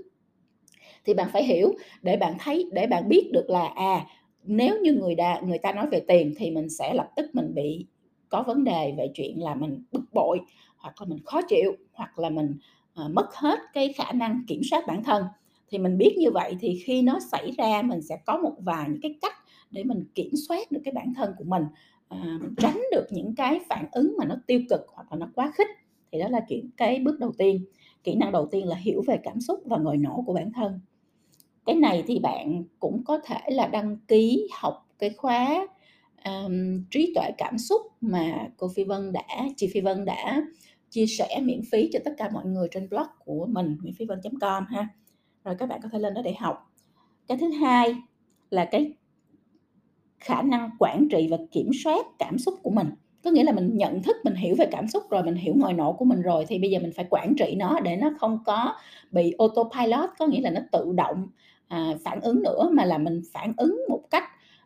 thì 1.07 1.13
bạn 1.13 1.29
phải 1.33 1.43
hiểu 1.43 1.73
để 2.01 2.17
bạn 2.17 2.35
thấy 2.39 2.69
để 2.73 2.87
bạn 2.87 3.09
biết 3.09 3.29
được 3.33 3.49
là 3.49 3.67
à 3.75 4.05
nếu 4.43 4.81
như 4.81 4.93
người 4.93 5.15
ta 5.15 5.41
người 5.45 5.57
ta 5.57 5.71
nói 5.71 5.87
về 5.91 5.99
tiền 6.07 6.33
thì 6.37 6.51
mình 6.51 6.69
sẽ 6.69 6.93
lập 6.93 7.09
tức 7.15 7.29
mình 7.33 7.53
bị 7.53 7.85
có 8.29 8.43
vấn 8.43 8.63
đề 8.63 8.93
về 8.97 9.11
chuyện 9.13 9.43
là 9.43 9.55
mình 9.55 9.83
bực 9.91 10.13
bội 10.13 10.39
hoặc 10.77 11.01
là 11.01 11.05
mình 11.07 11.19
khó 11.25 11.41
chịu 11.41 11.75
hoặc 11.93 12.19
là 12.19 12.29
mình 12.29 12.55
à, 12.93 13.03
mất 13.07 13.35
hết 13.35 13.59
cái 13.73 13.93
khả 13.93 14.11
năng 14.11 14.43
kiểm 14.47 14.61
soát 14.71 14.87
bản 14.87 15.03
thân. 15.03 15.23
Thì 15.69 15.77
mình 15.77 15.97
biết 15.97 16.15
như 16.17 16.31
vậy 16.31 16.57
thì 16.59 16.81
khi 16.85 17.01
nó 17.01 17.19
xảy 17.31 17.51
ra 17.57 17.81
mình 17.81 18.01
sẽ 18.01 18.17
có 18.25 18.37
một 18.37 18.53
vài 18.59 18.89
những 18.89 19.01
cái 19.01 19.15
cách 19.21 19.33
để 19.71 19.83
mình 19.83 20.03
kiểm 20.15 20.31
soát 20.47 20.71
được 20.71 20.81
cái 20.85 20.91
bản 20.91 21.13
thân 21.13 21.33
của 21.37 21.43
mình 21.43 21.63
à, 22.09 22.37
mình 22.41 22.55
tránh 22.57 22.81
được 22.91 23.05
những 23.09 23.35
cái 23.35 23.59
phản 23.69 23.85
ứng 23.91 24.15
mà 24.17 24.25
nó 24.25 24.35
tiêu 24.47 24.61
cực 24.69 24.81
hoặc 24.93 25.11
là 25.11 25.17
nó 25.17 25.27
quá 25.35 25.51
khích. 25.55 25.67
Thì 26.11 26.19
đó 26.19 26.27
là 26.29 26.45
chuyện 26.49 26.69
cái 26.77 26.99
bước 26.99 27.19
đầu 27.19 27.31
tiên. 27.37 27.65
Kỹ 28.03 28.15
năng 28.15 28.31
đầu 28.31 28.47
tiên 28.51 28.67
là 28.67 28.75
hiểu 28.75 29.03
về 29.07 29.17
cảm 29.23 29.41
xúc 29.41 29.59
và 29.65 29.77
ngồi 29.77 29.97
nổ 29.97 30.23
của 30.25 30.33
bản 30.33 30.51
thân 30.51 30.79
cái 31.67 31.75
này 31.75 32.03
thì 32.07 32.19
bạn 32.19 32.63
cũng 32.79 33.03
có 33.03 33.19
thể 33.25 33.39
là 33.47 33.67
đăng 33.67 33.97
ký 34.07 34.47
học 34.53 34.87
cái 34.99 35.09
khóa 35.09 35.67
um, 36.25 36.83
trí 36.91 37.13
tuệ 37.15 37.31
cảm 37.37 37.57
xúc 37.57 37.81
mà 38.01 38.47
cô 38.57 38.67
Phi 38.75 38.83
Vân 38.83 39.13
đã 39.13 39.25
chị 39.57 39.69
Phi 39.73 39.81
Vân 39.81 40.05
đã 40.05 40.41
chia 40.89 41.05
sẻ 41.05 41.39
miễn 41.41 41.61
phí 41.71 41.89
cho 41.93 41.99
tất 42.05 42.11
cả 42.17 42.29
mọi 42.33 42.45
người 42.45 42.67
trên 42.71 42.89
blog 42.89 43.07
của 43.25 43.45
mình 43.49 43.77
miễn 43.81 43.93
phí 43.93 44.05
vân.com 44.05 44.65
ha. 44.69 44.87
Rồi 45.43 45.55
các 45.59 45.69
bạn 45.69 45.79
có 45.83 45.89
thể 45.91 45.99
lên 45.99 46.13
đó 46.13 46.21
để 46.21 46.33
học. 46.39 46.73
Cái 47.27 47.37
thứ 47.37 47.49
hai 47.49 47.95
là 48.49 48.65
cái 48.65 48.93
khả 50.19 50.41
năng 50.41 50.69
quản 50.79 51.07
trị 51.09 51.27
và 51.31 51.37
kiểm 51.51 51.71
soát 51.83 52.05
cảm 52.19 52.37
xúc 52.37 52.53
của 52.63 52.69
mình. 52.69 52.87
Có 53.23 53.31
nghĩa 53.31 53.43
là 53.43 53.51
mình 53.51 53.77
nhận 53.77 54.03
thức 54.03 54.15
mình 54.23 54.35
hiểu 54.35 54.55
về 54.59 54.65
cảm 54.71 54.87
xúc 54.87 55.03
rồi 55.09 55.23
mình 55.23 55.35
hiểu 55.35 55.53
ngòi 55.57 55.73
nổ 55.73 55.93
của 55.93 56.05
mình 56.05 56.21
rồi 56.21 56.45
thì 56.47 56.59
bây 56.59 56.69
giờ 56.69 56.79
mình 56.79 56.91
phải 56.95 57.05
quản 57.09 57.35
trị 57.35 57.55
nó 57.57 57.79
để 57.79 57.95
nó 57.95 58.11
không 58.19 58.39
có 58.45 58.75
bị 59.11 59.33
autopilot 59.37 60.09
có 60.19 60.27
nghĩa 60.27 60.41
là 60.41 60.49
nó 60.49 60.61
tự 60.71 60.93
động 60.95 61.27
à, 61.67 61.93
phản 62.05 62.21
ứng 62.21 62.41
nữa 62.43 62.69
mà 62.73 62.85
là 62.85 62.97
mình 62.97 63.21
phản 63.33 63.53
ứng 63.57 63.81
một 63.89 64.01
cách 64.11 64.23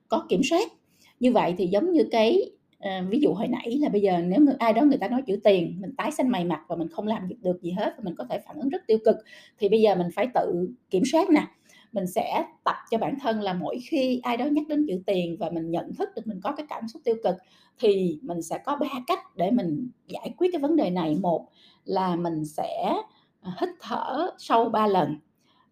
có 0.08 0.26
kiểm 0.30 0.42
soát. 0.44 0.72
Như 1.20 1.32
vậy 1.32 1.54
thì 1.58 1.68
giống 1.68 1.92
như 1.92 2.04
cái 2.12 2.52
à, 2.80 3.04
ví 3.10 3.20
dụ 3.20 3.34
hồi 3.34 3.48
nãy 3.48 3.78
là 3.82 3.90
bây 3.90 4.02
giờ 4.02 4.18
nếu 4.18 4.40
người 4.40 4.56
ai 4.60 4.74
đó 4.74 4.82
người 4.82 4.98
ta 4.98 5.08
nói 5.08 5.22
chữ 5.28 5.40
tiền 5.44 5.78
mình 5.82 5.96
tái 5.98 6.12
xanh 6.12 6.30
mày 6.30 6.46
mặt 6.46 6.62
và 6.68 6.76
mình 6.76 6.88
không 6.90 7.08
làm 7.08 7.30
được 7.42 7.62
gì 7.62 7.72
hết 7.72 7.94
và 7.98 8.04
mình 8.04 8.16
có 8.16 8.26
thể 8.30 8.40
phản 8.48 8.56
ứng 8.60 8.70
rất 8.70 8.82
tiêu 8.88 8.98
cực 9.06 9.16
thì 9.60 9.70
bây 9.70 9.82
giờ 9.82 9.96
mình 9.96 10.08
phải 10.16 10.28
tự 10.34 10.70
kiểm 10.90 11.04
soát 11.12 11.30
nè. 11.30 11.48
Mình 11.92 12.08
sẽ 12.08 12.46
tập 12.64 12.76
cho 12.92 12.98
bản 12.98 13.20
thân 13.22 13.42
là 13.42 13.54
mỗi 13.54 13.80
khi 13.90 14.20
ai 14.24 14.38
đó 14.38 14.46
nhắc 14.46 14.68
đến 14.68 14.86
chữ 14.88 15.02
tiền 15.06 15.38
và 15.40 15.50
mình 15.50 15.72
nhận 15.72 15.94
thức 15.96 16.10
được 16.16 16.28
mình 16.28 16.40
có 16.44 16.52
cái 16.52 16.66
cảm 16.70 16.88
xúc 16.88 17.02
tiêu 17.06 17.16
cực 17.24 17.36
thì 17.80 18.20
mình 18.22 18.42
sẽ 18.42 18.58
có 18.66 18.76
ba 18.76 18.88
cách 19.08 19.20
để 19.36 19.52
mình 19.52 19.90
giải 20.08 20.34
quyết 20.38 20.50
cái 20.52 20.62
vấn 20.62 20.76
đề 20.76 20.90
này. 20.90 21.18
Một 21.22 21.48
là 21.86 22.16
mình 22.16 22.46
sẽ 22.46 22.94
à, 23.42 23.52
hít 23.62 23.70
thở 23.80 24.32
sâu 24.38 24.70
ba 24.70 24.88
lần 24.88 25.20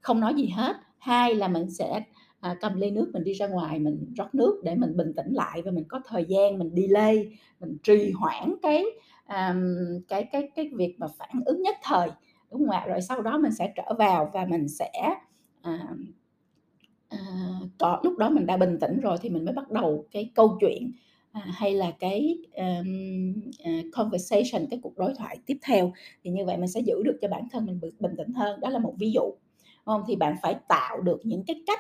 không 0.02 0.20
nói 0.20 0.34
gì 0.34 0.48
hết 0.48 0.76
hai 1.00 1.36
là 1.36 1.48
mình 1.48 1.70
sẽ 1.70 2.04
à, 2.40 2.56
cầm 2.62 2.76
ly 2.76 2.92
nước 2.92 3.10
mình 3.14 3.24
đi 3.24 3.34
ra 3.34 3.48
ngoài 3.48 3.80
mình 3.80 4.14
rót 4.18 4.36
nước 4.36 4.62
để 4.64 4.76
mình 4.76 4.98
bình 4.98 5.14
tĩnh 5.16 5.34
lại 5.34 5.62
và 5.62 5.72
mình 5.72 5.84
có 5.88 6.02
thời 6.06 6.26
gian 6.26 6.60
mình 6.60 6.72
delay 6.76 7.38
mình 7.60 7.78
trì 7.84 8.12
hoãn 8.12 8.54
cái 8.62 8.84
um, 9.30 9.64
cái 10.08 10.24
cái 10.32 10.50
cái 10.56 10.70
việc 10.74 10.96
mà 11.00 11.08
phản 11.08 11.44
ứng 11.46 11.62
nhất 11.62 11.76
thời. 11.84 12.10
Đúng 12.52 12.62
không 12.62 12.70
ạ? 12.70 12.86
Rồi 12.88 13.02
sau 13.02 13.22
đó 13.22 13.38
mình 13.38 13.52
sẽ 13.52 13.74
trở 13.76 13.94
vào 13.98 14.32
và 14.34 14.46
mình 14.46 14.68
sẽ 14.68 14.92
à, 15.62 15.88
à, 17.10 17.18
có 17.78 18.00
lúc 18.04 18.18
đó 18.18 18.30
mình 18.30 18.46
đã 18.46 18.58
bình 18.58 18.80
tĩnh 18.80 19.00
rồi 19.00 19.18
thì 19.22 19.30
mình 19.30 19.46
mới 19.46 19.54
bắt 19.54 19.72
đầu 19.72 20.06
cái 20.12 20.32
câu 20.36 20.58
chuyện 20.62 20.92
à, 21.32 21.42
hay 21.46 21.74
là 21.74 21.92
cái 22.00 22.38
um, 22.54 23.34
uh, 23.62 23.86
conversation 23.94 24.68
cái 24.70 24.80
cuộc 24.84 24.98
đối 24.98 25.14
thoại 25.18 25.38
tiếp 25.46 25.58
theo. 25.62 25.94
Thì 26.24 26.32
như 26.32 26.46
vậy 26.46 26.58
mình 26.58 26.68
sẽ 26.68 26.80
giữ 26.80 27.04
được 27.04 27.18
cho 27.22 27.28
bản 27.28 27.48
thân 27.52 27.66
mình 27.66 27.80
bình 28.00 28.16
tĩnh 28.18 28.34
hơn. 28.34 28.60
Đó 28.60 28.70
là 28.70 28.80
một 28.80 28.94
ví 28.98 29.12
dụ 29.12 29.34
không? 29.86 30.04
Thì 30.08 30.16
bạn 30.16 30.36
phải 30.42 30.56
tạo 30.68 31.02
được 31.02 31.20
những 31.24 31.44
cái 31.48 31.64
cách 31.68 31.80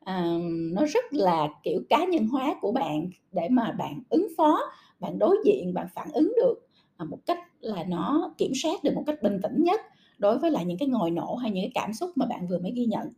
uh, 0.00 0.42
nó 0.72 0.86
rất 0.86 1.04
là 1.10 1.48
kiểu 1.62 1.80
cá 1.88 2.04
nhân 2.04 2.26
hóa 2.26 2.54
của 2.60 2.72
bạn 2.72 3.10
để 3.32 3.48
mà 3.50 3.72
bạn 3.78 4.02
ứng 4.10 4.28
phó 4.36 4.60
bạn 5.00 5.18
đối 5.18 5.36
diện 5.44 5.74
bạn 5.74 5.86
phản 5.94 6.08
ứng 6.12 6.32
được 6.36 6.54
à, 6.96 7.04
một 7.04 7.18
cách 7.26 7.38
là 7.60 7.84
nó 7.84 8.34
kiểm 8.38 8.52
soát 8.62 8.84
được 8.84 8.94
một 8.94 9.04
cách 9.06 9.22
bình 9.22 9.40
tĩnh 9.42 9.62
nhất 9.64 9.80
đối 10.18 10.38
với 10.38 10.50
lại 10.50 10.64
những 10.64 10.78
cái 10.78 10.88
ngồi 10.88 11.10
nổ 11.10 11.34
hay 11.34 11.50
những 11.50 11.64
cái 11.64 11.72
cảm 11.74 11.92
xúc 11.92 12.10
mà 12.14 12.26
bạn 12.26 12.46
vừa 12.48 12.58
mới 12.58 12.72
ghi 12.74 12.86
nhận. 12.86 13.08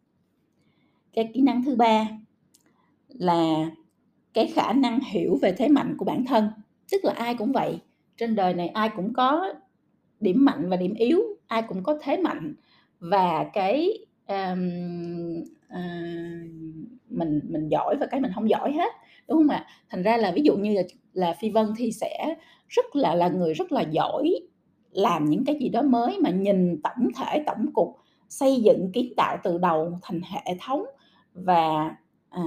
Cái 1.12 1.30
kỹ 1.34 1.40
năng 1.40 1.64
thứ 1.64 1.76
ba 1.76 2.08
là 3.08 3.70
cái 4.34 4.46
khả 4.46 4.72
năng 4.72 5.00
hiểu 5.00 5.38
về 5.42 5.52
thế 5.52 5.68
mạnh 5.68 5.94
của 5.98 6.04
bản 6.04 6.24
thân. 6.24 6.48
Tức 6.92 7.04
là 7.04 7.12
ai 7.12 7.34
cũng 7.34 7.52
vậy 7.52 7.78
trên 8.16 8.34
đời 8.34 8.54
này 8.54 8.68
ai 8.68 8.90
cũng 8.96 9.12
có 9.12 9.52
điểm 10.20 10.44
mạnh 10.44 10.70
và 10.70 10.76
điểm 10.76 10.94
yếu 10.94 11.20
ai 11.46 11.62
cũng 11.62 11.82
có 11.82 11.98
thế 12.02 12.16
mạnh 12.16 12.54
và 13.00 13.44
cái 13.52 13.98
um, 14.30 15.42
uh, 15.68 16.50
mình 17.10 17.40
mình 17.48 17.68
giỏi 17.68 17.96
và 18.00 18.06
cái 18.06 18.20
mình 18.20 18.32
không 18.34 18.50
giỏi 18.50 18.72
hết 18.72 18.92
đúng 19.28 19.38
không 19.38 19.48
ạ? 19.48 19.66
Thành 19.88 20.02
ra 20.02 20.16
là 20.16 20.32
ví 20.32 20.42
dụ 20.42 20.56
như 20.56 20.74
là, 20.74 20.82
là 21.12 21.34
phi 21.40 21.50
vân 21.50 21.66
thì 21.76 21.92
sẽ 21.92 22.34
rất 22.68 22.96
là 22.96 23.14
là 23.14 23.28
người 23.28 23.54
rất 23.54 23.72
là 23.72 23.80
giỏi 23.80 24.30
làm 24.90 25.24
những 25.24 25.44
cái 25.44 25.56
gì 25.60 25.68
đó 25.68 25.82
mới 25.82 26.18
mà 26.20 26.30
nhìn 26.30 26.82
tổng 26.82 27.08
thể 27.16 27.42
tổng 27.46 27.72
cục 27.72 27.96
xây 28.28 28.60
dựng 28.62 28.92
kiến 28.92 29.12
tạo 29.16 29.36
từ 29.42 29.58
đầu 29.58 29.98
thành 30.02 30.20
hệ 30.22 30.56
thống 30.60 30.84
và 31.34 31.96
à, 32.30 32.42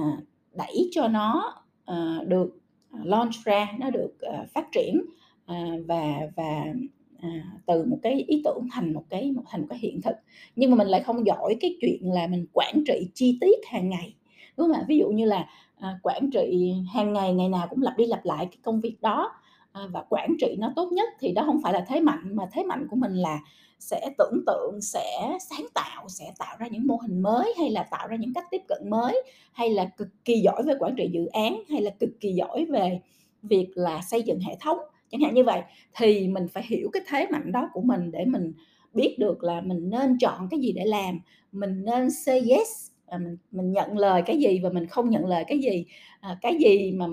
đẩy 0.52 0.88
cho 0.90 1.08
nó 1.08 1.54
à, 1.84 2.18
được 2.26 2.58
launch 3.04 3.34
ra 3.44 3.68
nó 3.78 3.90
được 3.90 4.20
à, 4.20 4.46
phát 4.54 4.66
triển 4.72 5.02
à, 5.46 5.64
và 5.86 6.18
và 6.36 6.64
à, 7.24 7.44
từ 7.66 7.84
một 7.84 7.98
cái 8.02 8.24
ý 8.28 8.42
tưởng 8.44 8.68
thành 8.72 8.92
một 8.92 9.04
cái 9.10 9.32
một 9.32 9.42
thành 9.46 9.60
một 9.60 9.66
cái 9.70 9.78
hiện 9.78 10.00
thực. 10.02 10.14
Nhưng 10.56 10.70
mà 10.70 10.76
mình 10.76 10.86
lại 10.86 11.02
không 11.02 11.26
giỏi 11.26 11.56
cái 11.60 11.76
chuyện 11.80 12.12
là 12.12 12.26
mình 12.26 12.46
quản 12.52 12.84
trị 12.86 13.08
chi 13.14 13.38
tiết 13.40 13.58
hàng 13.66 13.90
ngày. 13.90 14.14
Đúng 14.56 14.66
không 14.66 14.76
ạ? 14.76 14.84
Ví 14.88 14.98
dụ 14.98 15.08
như 15.08 15.24
là 15.24 15.48
à, 15.76 15.98
quản 16.02 16.30
trị 16.30 16.74
hàng 16.94 17.12
ngày 17.12 17.32
ngày 17.34 17.48
nào 17.48 17.66
cũng 17.70 17.82
lặp 17.82 17.96
đi 17.98 18.06
lặp 18.06 18.24
lại 18.24 18.46
cái 18.46 18.58
công 18.62 18.80
việc 18.80 18.96
đó 19.00 19.32
à, 19.72 19.82
và 19.92 20.04
quản 20.08 20.36
trị 20.40 20.56
nó 20.58 20.72
tốt 20.76 20.92
nhất 20.92 21.08
thì 21.20 21.32
đó 21.32 21.42
không 21.46 21.60
phải 21.62 21.72
là 21.72 21.84
thế 21.88 22.00
mạnh 22.00 22.36
mà 22.36 22.48
thế 22.52 22.64
mạnh 22.64 22.86
của 22.90 22.96
mình 22.96 23.14
là 23.14 23.40
sẽ 23.78 24.10
tưởng 24.18 24.44
tượng 24.46 24.80
sẽ 24.82 25.38
sáng 25.50 25.66
tạo 25.74 26.08
sẽ 26.08 26.32
tạo 26.38 26.56
ra 26.58 26.66
những 26.66 26.86
mô 26.86 26.96
hình 26.96 27.22
mới 27.22 27.54
hay 27.58 27.70
là 27.70 27.82
tạo 27.82 28.08
ra 28.08 28.16
những 28.16 28.34
cách 28.34 28.44
tiếp 28.50 28.60
cận 28.68 28.90
mới 28.90 29.22
hay 29.52 29.70
là 29.70 29.84
cực 29.84 30.08
kỳ 30.24 30.40
giỏi 30.40 30.62
về 30.62 30.74
quản 30.78 30.94
trị 30.96 31.10
dự 31.12 31.26
án 31.26 31.62
hay 31.70 31.82
là 31.82 31.90
cực 32.00 32.10
kỳ 32.20 32.32
giỏi 32.32 32.64
về 32.64 33.00
việc 33.42 33.68
là 33.74 34.00
xây 34.02 34.22
dựng 34.22 34.40
hệ 34.40 34.56
thống 34.60 34.78
chẳng 35.10 35.20
hạn 35.20 35.34
như 35.34 35.44
vậy 35.44 35.62
thì 35.96 36.28
mình 36.28 36.48
phải 36.48 36.62
hiểu 36.66 36.90
cái 36.92 37.02
thế 37.08 37.26
mạnh 37.30 37.52
đó 37.52 37.70
của 37.72 37.80
mình 37.80 38.10
để 38.10 38.24
mình 38.24 38.52
biết 38.94 39.16
được 39.18 39.44
là 39.44 39.60
mình 39.60 39.90
nên 39.90 40.18
chọn 40.18 40.48
cái 40.50 40.60
gì 40.60 40.72
để 40.72 40.84
làm 40.84 41.20
mình 41.52 41.84
nên 41.84 42.10
say 42.10 42.40
yes 42.50 42.90
à, 43.06 43.18
mình 43.18 43.36
mình 43.50 43.72
nhận 43.72 43.98
lời 43.98 44.22
cái 44.26 44.38
gì 44.38 44.60
và 44.62 44.70
mình 44.70 44.86
không 44.86 45.10
nhận 45.10 45.26
lời 45.26 45.44
cái 45.48 45.58
gì. 45.58 45.86
À, 46.20 46.38
cái 46.42 46.56
gì 46.60 46.92
mà 46.92 47.06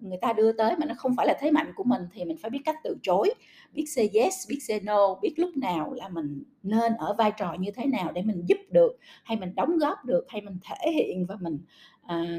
người 0.00 0.18
ta 0.20 0.32
đưa 0.32 0.52
tới 0.52 0.76
mà 0.78 0.86
nó 0.86 0.94
không 0.96 1.16
phải 1.16 1.26
là 1.26 1.34
thế 1.40 1.50
mạnh 1.50 1.72
của 1.76 1.84
mình 1.84 2.02
thì 2.12 2.24
mình 2.24 2.36
phải 2.42 2.50
biết 2.50 2.58
cách 2.64 2.76
từ 2.84 2.96
chối 3.02 3.34
biết 3.72 3.84
say 3.86 4.10
yes 4.14 4.48
biết 4.48 4.58
say 4.68 4.80
no 4.80 5.14
biết 5.22 5.34
lúc 5.36 5.56
nào 5.56 5.92
là 5.92 6.08
mình 6.08 6.42
nên 6.62 6.92
ở 6.98 7.14
vai 7.18 7.32
trò 7.38 7.54
như 7.58 7.70
thế 7.76 7.86
nào 7.86 8.12
để 8.12 8.22
mình 8.22 8.42
giúp 8.46 8.58
được 8.70 8.98
hay 9.24 9.36
mình 9.36 9.54
đóng 9.54 9.78
góp 9.78 10.04
được 10.04 10.24
hay 10.28 10.40
mình 10.40 10.58
thể 10.62 10.90
hiện 10.92 11.26
và 11.26 11.36
mình 11.40 11.58
à, 12.02 12.38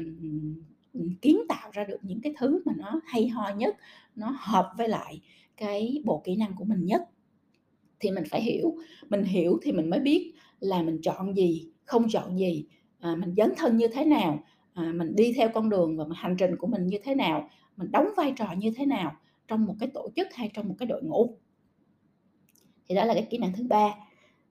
kiến 1.22 1.38
tạo 1.48 1.70
ra 1.72 1.84
được 1.84 1.98
những 2.02 2.20
cái 2.20 2.34
thứ 2.38 2.62
mà 2.64 2.72
nó 2.76 3.00
hay 3.04 3.28
ho 3.28 3.48
nhất 3.48 3.76
nó 4.16 4.36
hợp 4.38 4.72
với 4.78 4.88
lại 4.88 5.20
cái 5.56 6.02
bộ 6.04 6.22
kỹ 6.24 6.36
năng 6.36 6.52
của 6.56 6.64
mình 6.64 6.86
nhất. 6.86 7.02
Thì 8.00 8.10
mình 8.10 8.24
phải 8.30 8.42
hiểu 8.42 8.74
mình 9.08 9.24
hiểu 9.24 9.58
thì 9.62 9.72
mình 9.72 9.90
mới 9.90 10.00
biết 10.00 10.32
là 10.60 10.82
mình 10.82 10.98
chọn 11.02 11.36
gì 11.36 11.68
không 11.84 12.06
chọn 12.08 12.38
gì 12.38 12.66
à, 13.00 13.16
mình 13.16 13.34
dấn 13.36 13.52
thân 13.56 13.76
như 13.76 13.88
thế 13.88 14.04
nào 14.04 14.40
à, 14.74 14.92
mình 14.94 15.16
đi 15.16 15.32
theo 15.36 15.48
con 15.54 15.70
đường 15.70 15.96
và 15.96 16.04
hành 16.14 16.36
trình 16.38 16.56
của 16.56 16.66
mình 16.66 16.86
như 16.86 16.98
thế 17.04 17.14
nào 17.14 17.48
mình 17.76 17.92
đóng 17.92 18.08
vai 18.16 18.32
trò 18.36 18.52
như 18.58 18.72
thế 18.76 18.86
nào 18.86 19.16
trong 19.48 19.64
một 19.64 19.74
cái 19.80 19.90
tổ 19.94 20.08
chức 20.16 20.34
hay 20.34 20.50
trong 20.54 20.68
một 20.68 20.74
cái 20.78 20.86
đội 20.86 21.02
ngũ. 21.02 21.36
Thì 22.88 22.94
đó 22.94 23.04
là 23.04 23.14
cái 23.14 23.26
kỹ 23.30 23.38
năng 23.38 23.52
thứ 23.52 23.64
ba. 23.68 23.94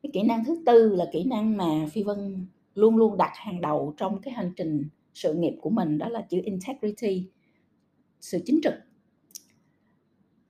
Cái 0.04 0.10
kỹ 0.14 0.24
năng 0.24 0.46
thứ 0.46 0.64
tư 0.66 0.96
là 0.96 1.06
kỹ 1.14 1.24
năng 1.24 1.58
mà 1.58 1.88
phi 1.92 2.04
vân 2.04 2.46
luôn 2.76 2.98
luôn 2.98 3.18
đặt 3.18 3.32
hàng 3.36 3.62
đầu 3.62 3.94
trong 3.98 4.22
cái 4.22 4.34
hành 4.34 4.52
trình 4.56 4.88
sự 5.14 5.34
nghiệp 5.34 5.56
của 5.62 5.70
mình 5.70 5.98
đó 5.98 6.10
là 6.10 6.22
chữ 6.30 6.42
integrity 6.44 7.30
sự 8.22 8.40
chính 8.46 8.60
trực. 8.64 8.74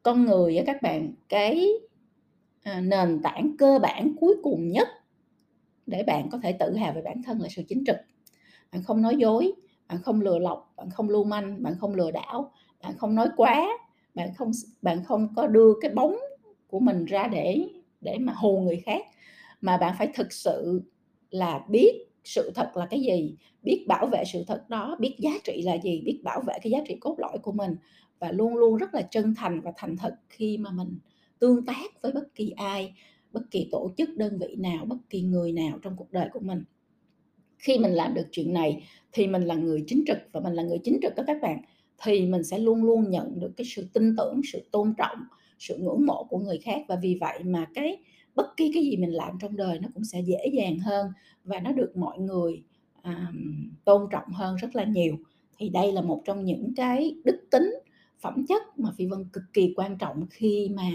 Con 0.03 0.25
người 0.25 0.57
á 0.57 0.63
các 0.65 0.81
bạn 0.81 1.13
cái 1.29 1.69
à, 2.63 2.81
nền 2.81 3.21
tảng 3.23 3.55
cơ 3.57 3.79
bản 3.79 4.15
cuối 4.19 4.35
cùng 4.43 4.67
nhất 4.67 4.87
để 5.85 6.03
bạn 6.03 6.29
có 6.31 6.39
thể 6.43 6.57
tự 6.59 6.75
hào 6.75 6.93
về 6.93 7.01
bản 7.01 7.21
thân 7.23 7.41
là 7.41 7.47
sự 7.49 7.63
chính 7.67 7.83
trực. 7.85 7.97
Bạn 8.71 8.83
không 8.83 9.01
nói 9.01 9.15
dối 9.17 9.53
bạn 9.87 10.01
không 10.01 10.21
lừa 10.21 10.39
lọc 10.39 10.73
bạn 10.77 10.89
không 10.89 11.09
lưu 11.09 11.23
manh 11.23 11.63
bạn 11.63 11.75
không 11.79 11.95
lừa 11.95 12.11
đảo 12.11 12.51
bạn 12.81 12.97
không 12.97 13.15
nói 13.15 13.27
quá 13.37 13.67
bạn 14.15 14.33
không 14.35 14.51
bạn 14.81 15.03
không 15.03 15.33
có 15.35 15.47
đưa 15.47 15.73
cái 15.81 15.91
bóng 15.91 16.15
của 16.67 16.79
mình 16.79 17.05
ra 17.05 17.27
để 17.27 17.67
để 18.01 18.17
mà 18.17 18.33
hù 18.33 18.59
người 18.59 18.81
khác. 18.85 19.05
Mà 19.61 19.77
bạn 19.77 19.95
phải 19.97 20.07
thực 20.13 20.33
sự 20.33 20.81
là 21.29 21.65
biết 21.69 22.05
sự 22.23 22.51
thật 22.55 22.71
là 22.75 22.85
cái 22.85 23.01
gì, 23.01 23.35
biết 23.63 23.85
bảo 23.87 24.07
vệ 24.07 24.23
sự 24.33 24.43
thật 24.47 24.69
đó, 24.69 24.95
biết 24.99 25.15
giá 25.19 25.31
trị 25.43 25.61
là 25.61 25.77
gì, 25.83 26.01
biết 26.05 26.19
bảo 26.23 26.41
vệ 26.47 26.53
cái 26.61 26.71
giá 26.71 26.79
trị 26.87 26.95
cốt 27.01 27.15
lõi 27.19 27.37
của 27.37 27.51
mình 27.51 27.75
và 28.19 28.31
luôn 28.31 28.55
luôn 28.55 28.77
rất 28.77 28.93
là 28.93 29.01
chân 29.01 29.35
thành 29.35 29.61
và 29.61 29.71
thành 29.77 29.97
thật 29.97 30.15
khi 30.29 30.57
mà 30.57 30.71
mình 30.71 30.99
tương 31.39 31.65
tác 31.65 32.01
với 32.01 32.11
bất 32.11 32.35
kỳ 32.35 32.49
ai, 32.49 32.93
bất 33.31 33.41
kỳ 33.51 33.67
tổ 33.71 33.91
chức, 33.97 34.09
đơn 34.17 34.37
vị 34.39 34.55
nào, 34.55 34.85
bất 34.85 34.97
kỳ 35.09 35.21
người 35.21 35.51
nào 35.51 35.79
trong 35.81 35.95
cuộc 35.97 36.11
đời 36.11 36.29
của 36.33 36.39
mình. 36.39 36.63
Khi 37.57 37.77
mình 37.77 37.91
làm 37.91 38.13
được 38.13 38.25
chuyện 38.31 38.53
này 38.53 38.83
thì 39.11 39.27
mình 39.27 39.43
là 39.43 39.55
người 39.55 39.83
chính 39.87 40.03
trực 40.07 40.17
và 40.31 40.39
mình 40.39 40.53
là 40.53 40.63
người 40.63 40.79
chính 40.83 40.99
trực 41.01 41.15
đó 41.15 41.23
các 41.27 41.37
bạn, 41.41 41.61
thì 42.03 42.25
mình 42.25 42.43
sẽ 42.43 42.59
luôn 42.59 42.83
luôn 42.83 43.09
nhận 43.09 43.39
được 43.39 43.51
cái 43.57 43.65
sự 43.65 43.87
tin 43.93 44.15
tưởng, 44.17 44.41
sự 44.53 44.61
tôn 44.71 44.93
trọng, 44.97 45.17
sự 45.59 45.77
ngưỡng 45.77 46.05
mộ 46.05 46.23
của 46.29 46.39
người 46.39 46.57
khác 46.57 46.81
và 46.87 46.95
vì 47.01 47.17
vậy 47.21 47.39
mà 47.43 47.67
cái 47.73 47.97
bất 48.35 48.57
kỳ 48.57 48.71
cái 48.73 48.83
gì 48.83 48.97
mình 48.97 49.13
làm 49.13 49.37
trong 49.39 49.55
đời 49.55 49.79
nó 49.79 49.87
cũng 49.93 50.03
sẽ 50.03 50.21
dễ 50.21 50.47
dàng 50.53 50.79
hơn 50.79 51.07
và 51.43 51.59
nó 51.59 51.71
được 51.71 51.97
mọi 51.97 52.19
người 52.19 52.63
um, 53.03 53.69
tôn 53.85 54.07
trọng 54.11 54.29
hơn 54.33 54.55
rất 54.55 54.75
là 54.75 54.83
nhiều. 54.83 55.17
Thì 55.57 55.69
đây 55.69 55.91
là 55.91 56.01
một 56.01 56.21
trong 56.25 56.45
những 56.45 56.73
cái 56.75 57.15
đức 57.23 57.47
tính 57.51 57.73
phẩm 58.19 58.45
chất 58.47 58.79
mà 58.79 58.89
phi 58.97 59.05
vân 59.05 59.25
cực 59.33 59.43
kỳ 59.53 59.73
quan 59.75 59.97
trọng 59.97 60.27
khi 60.29 60.69
mà 60.75 60.89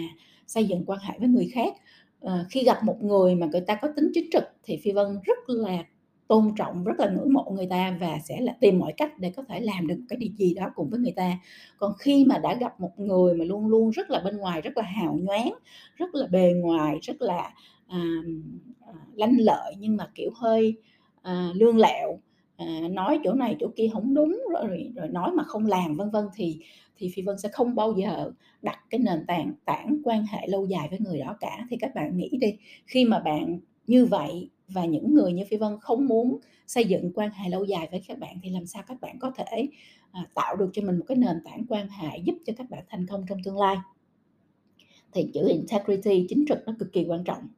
xây 0.47 0.64
dựng 0.64 0.85
quan 0.87 0.99
hệ 1.02 1.18
với 1.18 1.28
người 1.28 1.50
khác. 1.52 1.75
À, 2.21 2.47
khi 2.50 2.64
gặp 2.64 2.85
một 2.85 3.02
người 3.02 3.35
mà 3.35 3.47
người 3.47 3.61
ta 3.61 3.78
có 3.83 3.88
tính 3.97 4.11
chính 4.14 4.30
trực 4.33 4.45
thì 4.62 4.76
phi 4.76 4.92
vân 4.92 5.07
rất 5.25 5.38
là 5.47 5.85
tôn 6.29 6.55
trọng 6.57 6.85
rất 6.85 7.01
là 7.01 7.11
ngưỡng 7.11 7.33
mộ 7.33 7.51
người 7.57 7.67
ta 7.71 7.97
và 8.01 8.19
sẽ 8.25 8.41
là 8.41 8.53
tìm 8.61 8.79
mọi 8.79 8.93
cách 8.97 9.19
để 9.19 9.33
có 9.37 9.43
thể 9.49 9.61
làm 9.61 9.87
được 9.87 9.99
cái 10.09 10.17
điều 10.17 10.31
gì 10.37 10.55
đó 10.55 10.71
cùng 10.75 10.91
với 10.91 11.01
người 11.01 11.13
ta. 11.17 11.39
Còn 11.79 11.93
khi 11.99 12.25
mà 12.25 12.39
đã 12.39 12.55
gặp 12.55 12.81
một 12.81 12.93
người 12.99 13.35
mà 13.35 13.45
luôn 13.45 13.67
luôn 13.67 13.91
rất 13.91 14.11
là 14.11 14.21
bên 14.25 14.37
ngoài 14.37 14.61
rất 14.61 14.77
là 14.77 14.83
hào 14.83 15.19
nhoáng 15.23 15.55
rất 15.97 16.15
là 16.15 16.27
bề 16.27 16.53
ngoài 16.63 16.99
rất 17.03 17.23
là 17.23 17.55
à, 17.87 17.99
lanh 19.15 19.37
lợi 19.39 19.75
nhưng 19.79 19.97
mà 19.97 20.11
kiểu 20.15 20.31
hơi 20.35 20.75
à, 21.23 21.53
lương 21.55 21.79
lẹo 21.79 22.19
à, 22.57 22.67
nói 22.91 23.19
chỗ 23.25 23.33
này 23.35 23.57
chỗ 23.61 23.69
kia 23.77 23.89
không 23.93 24.15
đúng 24.15 24.41
rồi, 24.53 24.93
rồi 24.97 25.09
nói 25.09 25.31
mà 25.33 25.43
không 25.45 25.67
làm 25.67 25.97
vân 25.97 26.11
vân 26.11 26.25
thì 26.35 26.61
thì 26.97 27.11
phi 27.15 27.23
vân 27.23 27.39
sẽ 27.39 27.49
không 27.53 27.75
bao 27.75 27.93
giờ 27.93 28.33
đặt 28.63 28.79
cái 28.91 28.99
nền 29.01 29.27
tảng 29.27 29.53
tảng 29.65 30.01
quan 30.05 30.25
hệ 30.27 30.47
lâu 30.49 30.67
dài 30.67 30.89
với 30.91 30.99
người 31.01 31.19
đó 31.19 31.37
cả. 31.41 31.67
Thì 31.71 31.77
các 31.81 31.95
bạn 31.95 32.17
nghĩ 32.17 32.31
đi 32.41 32.57
khi 32.87 33.05
mà 33.05 33.21
bạn 33.21 33.61
như 33.87 34.07
vậy 34.07 34.51
và 34.69 34.85
những 34.85 35.15
người 35.15 35.33
như 35.33 35.45
phi 35.51 35.57
vân 35.57 35.81
không 35.81 36.07
muốn 36.07 36.39
xây 36.67 36.85
dựng 36.85 37.13
quan 37.15 37.31
hệ 37.31 37.51
lâu 37.51 37.65
dài 37.65 37.89
với 37.91 38.03
các 38.09 38.19
bạn 38.19 38.39
thì 38.43 38.51
làm 38.51 38.67
sao 38.67 38.83
các 38.87 39.01
bạn 39.01 39.19
có 39.19 39.31
thể 39.37 39.69
à, 40.11 40.27
tạo 40.35 40.57
được 40.57 40.71
cho 40.73 40.83
mình 40.83 40.99
một 40.99 41.05
cái 41.09 41.17
nền 41.17 41.43
tảng 41.45 41.65
quan 41.69 41.89
hệ 41.89 42.19
giúp 42.19 42.35
cho 42.47 42.53
các 42.57 42.71
bạn 42.71 42.85
thành 42.89 43.07
công 43.07 43.25
trong 43.29 43.39
tương 43.45 43.59
lai. 43.59 43.77
Thì 45.13 45.31
chữ 45.35 45.49
integrity 45.49 46.27
chính 46.29 46.45
trực 46.49 46.59
nó 46.67 46.73
cực 46.79 46.93
kỳ 46.93 47.05
quan 47.09 47.25
trọng. 47.25 47.49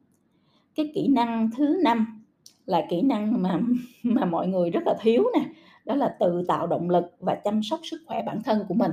Cái 0.75 0.91
kỹ 0.95 1.07
năng 1.07 1.49
thứ 1.57 1.79
năm 1.83 2.23
là 2.65 2.85
kỹ 2.89 3.01
năng 3.01 3.41
mà 3.41 3.59
mà 4.03 4.25
mọi 4.25 4.47
người 4.47 4.69
rất 4.69 4.83
là 4.85 4.95
thiếu 5.01 5.23
nè 5.33 5.45
đó 5.85 5.95
là 5.95 6.15
tự 6.19 6.45
tạo 6.47 6.67
động 6.67 6.89
lực 6.89 7.05
và 7.19 7.35
chăm 7.43 7.63
sóc 7.63 7.79
sức 7.83 8.01
khỏe 8.05 8.23
bản 8.25 8.43
thân 8.43 8.65
của 8.67 8.73
mình. 8.73 8.91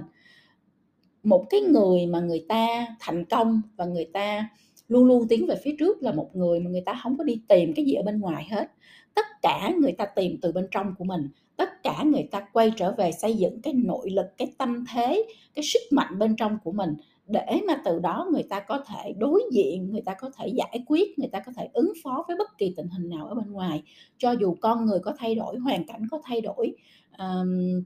Một 1.22 1.46
cái 1.50 1.60
người 1.60 2.06
mà 2.06 2.20
người 2.20 2.46
ta 2.48 2.86
thành 3.00 3.24
công 3.24 3.62
và 3.76 3.84
người 3.84 4.10
ta 4.12 4.48
luôn 4.88 5.04
luôn 5.04 5.28
tiến 5.28 5.46
về 5.46 5.54
phía 5.64 5.76
trước 5.78 6.02
là 6.02 6.12
một 6.12 6.36
người 6.36 6.60
mà 6.60 6.70
người 6.70 6.82
ta 6.86 7.00
không 7.02 7.18
có 7.18 7.24
đi 7.24 7.40
tìm 7.48 7.72
cái 7.74 7.84
gì 7.84 7.94
ở 7.94 8.02
bên 8.02 8.20
ngoài 8.20 8.46
hết. 8.50 8.70
Tất 9.14 9.26
cả 9.42 9.72
người 9.80 9.92
ta 9.92 10.06
tìm 10.06 10.38
từ 10.42 10.52
bên 10.52 10.68
trong 10.70 10.94
của 10.98 11.04
mình. 11.04 11.28
Tất 11.56 11.82
cả 11.82 12.02
người 12.06 12.28
ta 12.30 12.46
quay 12.52 12.72
trở 12.76 12.94
về 12.98 13.12
xây 13.12 13.34
dựng 13.34 13.60
cái 13.62 13.74
nội 13.74 14.10
lực, 14.10 14.26
cái 14.38 14.52
tâm 14.58 14.84
thế, 14.94 15.24
cái 15.54 15.62
sức 15.64 15.80
mạnh 15.90 16.18
bên 16.18 16.36
trong 16.36 16.58
của 16.64 16.72
mình 16.72 16.94
để 17.26 17.60
mà 17.66 17.82
từ 17.84 17.98
đó 17.98 18.28
người 18.32 18.42
ta 18.42 18.60
có 18.60 18.84
thể 18.86 19.12
đối 19.18 19.42
diện, 19.52 19.92
người 19.92 20.00
ta 20.00 20.14
có 20.14 20.30
thể 20.38 20.48
giải 20.48 20.84
quyết, 20.86 21.18
người 21.18 21.28
ta 21.28 21.40
có 21.40 21.52
thể 21.56 21.68
ứng 21.72 21.92
phó 22.04 22.24
với 22.28 22.36
bất 22.36 22.58
kỳ 22.58 22.74
tình 22.76 22.88
hình 22.88 23.08
nào 23.08 23.26
ở 23.26 23.34
bên 23.34 23.52
ngoài. 23.52 23.82
Cho 24.18 24.32
dù 24.32 24.56
con 24.60 24.86
người 24.86 24.98
có 24.98 25.14
thay 25.18 25.34
đổi, 25.34 25.58
hoàn 25.58 25.86
cảnh 25.86 26.06
có 26.10 26.20
thay 26.24 26.40
đổi 26.40 26.74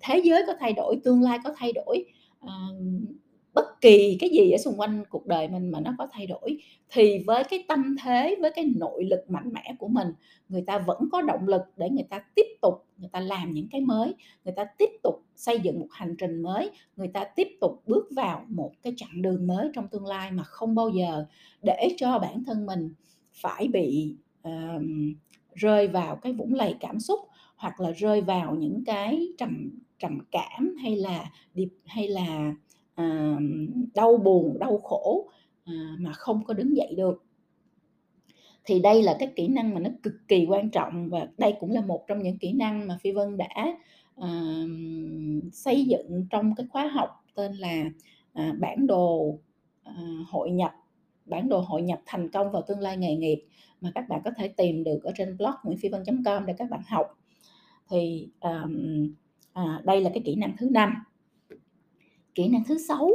thế 0.01 0.21
giới 0.25 0.43
có 0.47 0.55
thay 0.61 0.73
đổi, 0.73 0.97
tương 1.05 1.23
lai 1.23 1.39
có 1.45 1.55
thay 1.57 1.73
đổi 1.73 2.05
bất 3.55 3.81
kỳ 3.81 4.17
cái 4.21 4.31
gì 4.31 4.51
ở 4.51 4.59
xung 4.59 4.81
quanh 4.81 5.05
cuộc 5.11 5.27
đời 5.27 5.49
mình 5.49 5.71
mà 5.71 5.81
nó 5.81 5.95
có 5.99 6.09
thay 6.13 6.27
đổi 6.27 6.59
thì 6.91 7.25
với 7.27 7.45
cái 7.45 7.65
tâm 7.69 7.97
thế 8.05 8.37
với 8.41 8.51
cái 8.55 8.65
nội 8.77 9.05
lực 9.05 9.31
mạnh 9.31 9.51
mẽ 9.53 9.75
của 9.79 9.89
mình 9.89 10.09
người 10.49 10.63
ta 10.67 10.79
vẫn 10.79 11.09
có 11.13 11.23
động 11.23 11.49
lực 11.49 11.63
để 11.77 11.91
người 11.91 12.07
ta 12.11 12.25
tiếp 12.35 12.47
tục 12.63 12.75
người 12.99 13.09
ta 13.13 13.21
làm 13.21 13.53
những 13.53 13.69
cái 13.71 13.81
mới 13.81 14.15
người 14.45 14.55
ta 14.57 14.65
tiếp 14.79 14.91
tục 15.03 15.15
xây 15.37 15.61
dựng 15.61 15.81
một 15.81 15.89
hành 15.91 16.17
trình 16.19 16.43
mới 16.43 16.71
người 16.97 17.09
ta 17.09 17.25
tiếp 17.25 17.49
tục 17.61 17.83
bước 17.87 18.09
vào 18.17 18.45
một 18.49 18.73
cái 18.83 18.93
chặng 18.97 19.23
đường 19.23 19.47
mới 19.47 19.69
trong 19.75 19.89
tương 19.89 20.07
lai 20.07 20.31
mà 20.31 20.43
không 20.43 20.75
bao 20.75 20.89
giờ 20.89 21.27
để 21.63 21.89
cho 21.97 22.19
bản 22.19 22.45
thân 22.45 22.67
mình 22.67 22.95
phải 23.33 23.69
bị 23.69 24.17
uh, 24.49 24.83
rơi 25.55 25.89
vào 25.89 26.17
cái 26.17 26.33
vũng 26.33 26.55
lầy 26.55 26.75
cảm 26.81 27.01
xúc 27.01 27.21
hoặc 27.57 27.81
là 27.81 27.91
rơi 27.91 28.21
vào 28.21 28.55
những 28.55 28.85
cái 28.85 29.27
trầm 29.39 29.71
trầm 29.99 30.19
cảm 30.31 30.77
hay 30.83 30.97
là 30.97 31.31
hay 31.85 32.09
là 32.09 32.55
à, 33.03 33.39
đau 33.95 34.17
buồn 34.17 34.59
đau 34.59 34.79
khổ 34.79 35.29
à, 35.65 35.97
mà 35.99 36.13
không 36.13 36.45
có 36.45 36.55
đứng 36.55 36.77
dậy 36.77 36.95
được. 36.97 37.25
Thì 38.65 38.81
đây 38.81 39.03
là 39.03 39.17
cái 39.19 39.33
kỹ 39.37 39.49
năng 39.49 39.75
mà 39.75 39.81
nó 39.81 39.91
cực 40.03 40.15
kỳ 40.29 40.47
quan 40.49 40.71
trọng 40.71 41.09
và 41.09 41.29
đây 41.39 41.55
cũng 41.61 41.71
là 41.71 41.81
một 41.81 42.05
trong 42.09 42.23
những 42.23 42.39
kỹ 42.39 42.53
năng 42.53 42.89
mà 42.89 42.99
phi 43.01 43.13
vân 43.13 43.37
đã 43.37 43.77
à, 44.17 44.63
xây 45.53 45.85
dựng 45.85 46.27
trong 46.31 46.55
cái 46.55 46.67
khóa 46.71 46.87
học 46.87 47.25
tên 47.35 47.53
là 47.53 47.85
à, 48.33 48.55
bản 48.61 48.87
đồ 48.87 49.39
à, 49.83 49.95
hội 50.29 50.51
nhập 50.51 50.73
bản 51.27 51.49
đồ 51.49 51.61
hội 51.61 51.83
nhập 51.83 52.01
thành 52.07 52.31
công 52.31 52.53
vào 52.53 52.63
tương 52.63 52.81
lai 52.81 52.97
nghề 52.97 53.17
nghiệp 53.17 53.45
mà 53.81 53.91
các 53.95 54.09
bạn 54.09 54.21
có 54.25 54.31
thể 54.37 54.49
tìm 54.49 54.85
được 54.85 55.05
ở 55.05 55.13
trên 55.17 55.37
blog 55.37 55.55
nguyễn 55.65 55.79
phi 55.79 55.89
vân 55.89 56.05
com 56.25 56.47
để 56.47 56.55
các 56.59 56.71
bạn 56.71 56.81
học. 56.89 57.07
Thì 57.91 58.29
um, 58.41 59.15
à, 59.53 59.81
đây 59.85 60.01
là 60.01 60.11
cái 60.15 60.23
kỹ 60.25 60.35
năng 60.35 60.57
thứ 60.59 60.69
năm 60.71 60.95
kỹ 62.35 62.49
năng 62.49 62.65
thứ 62.65 62.79
sáu 62.79 63.11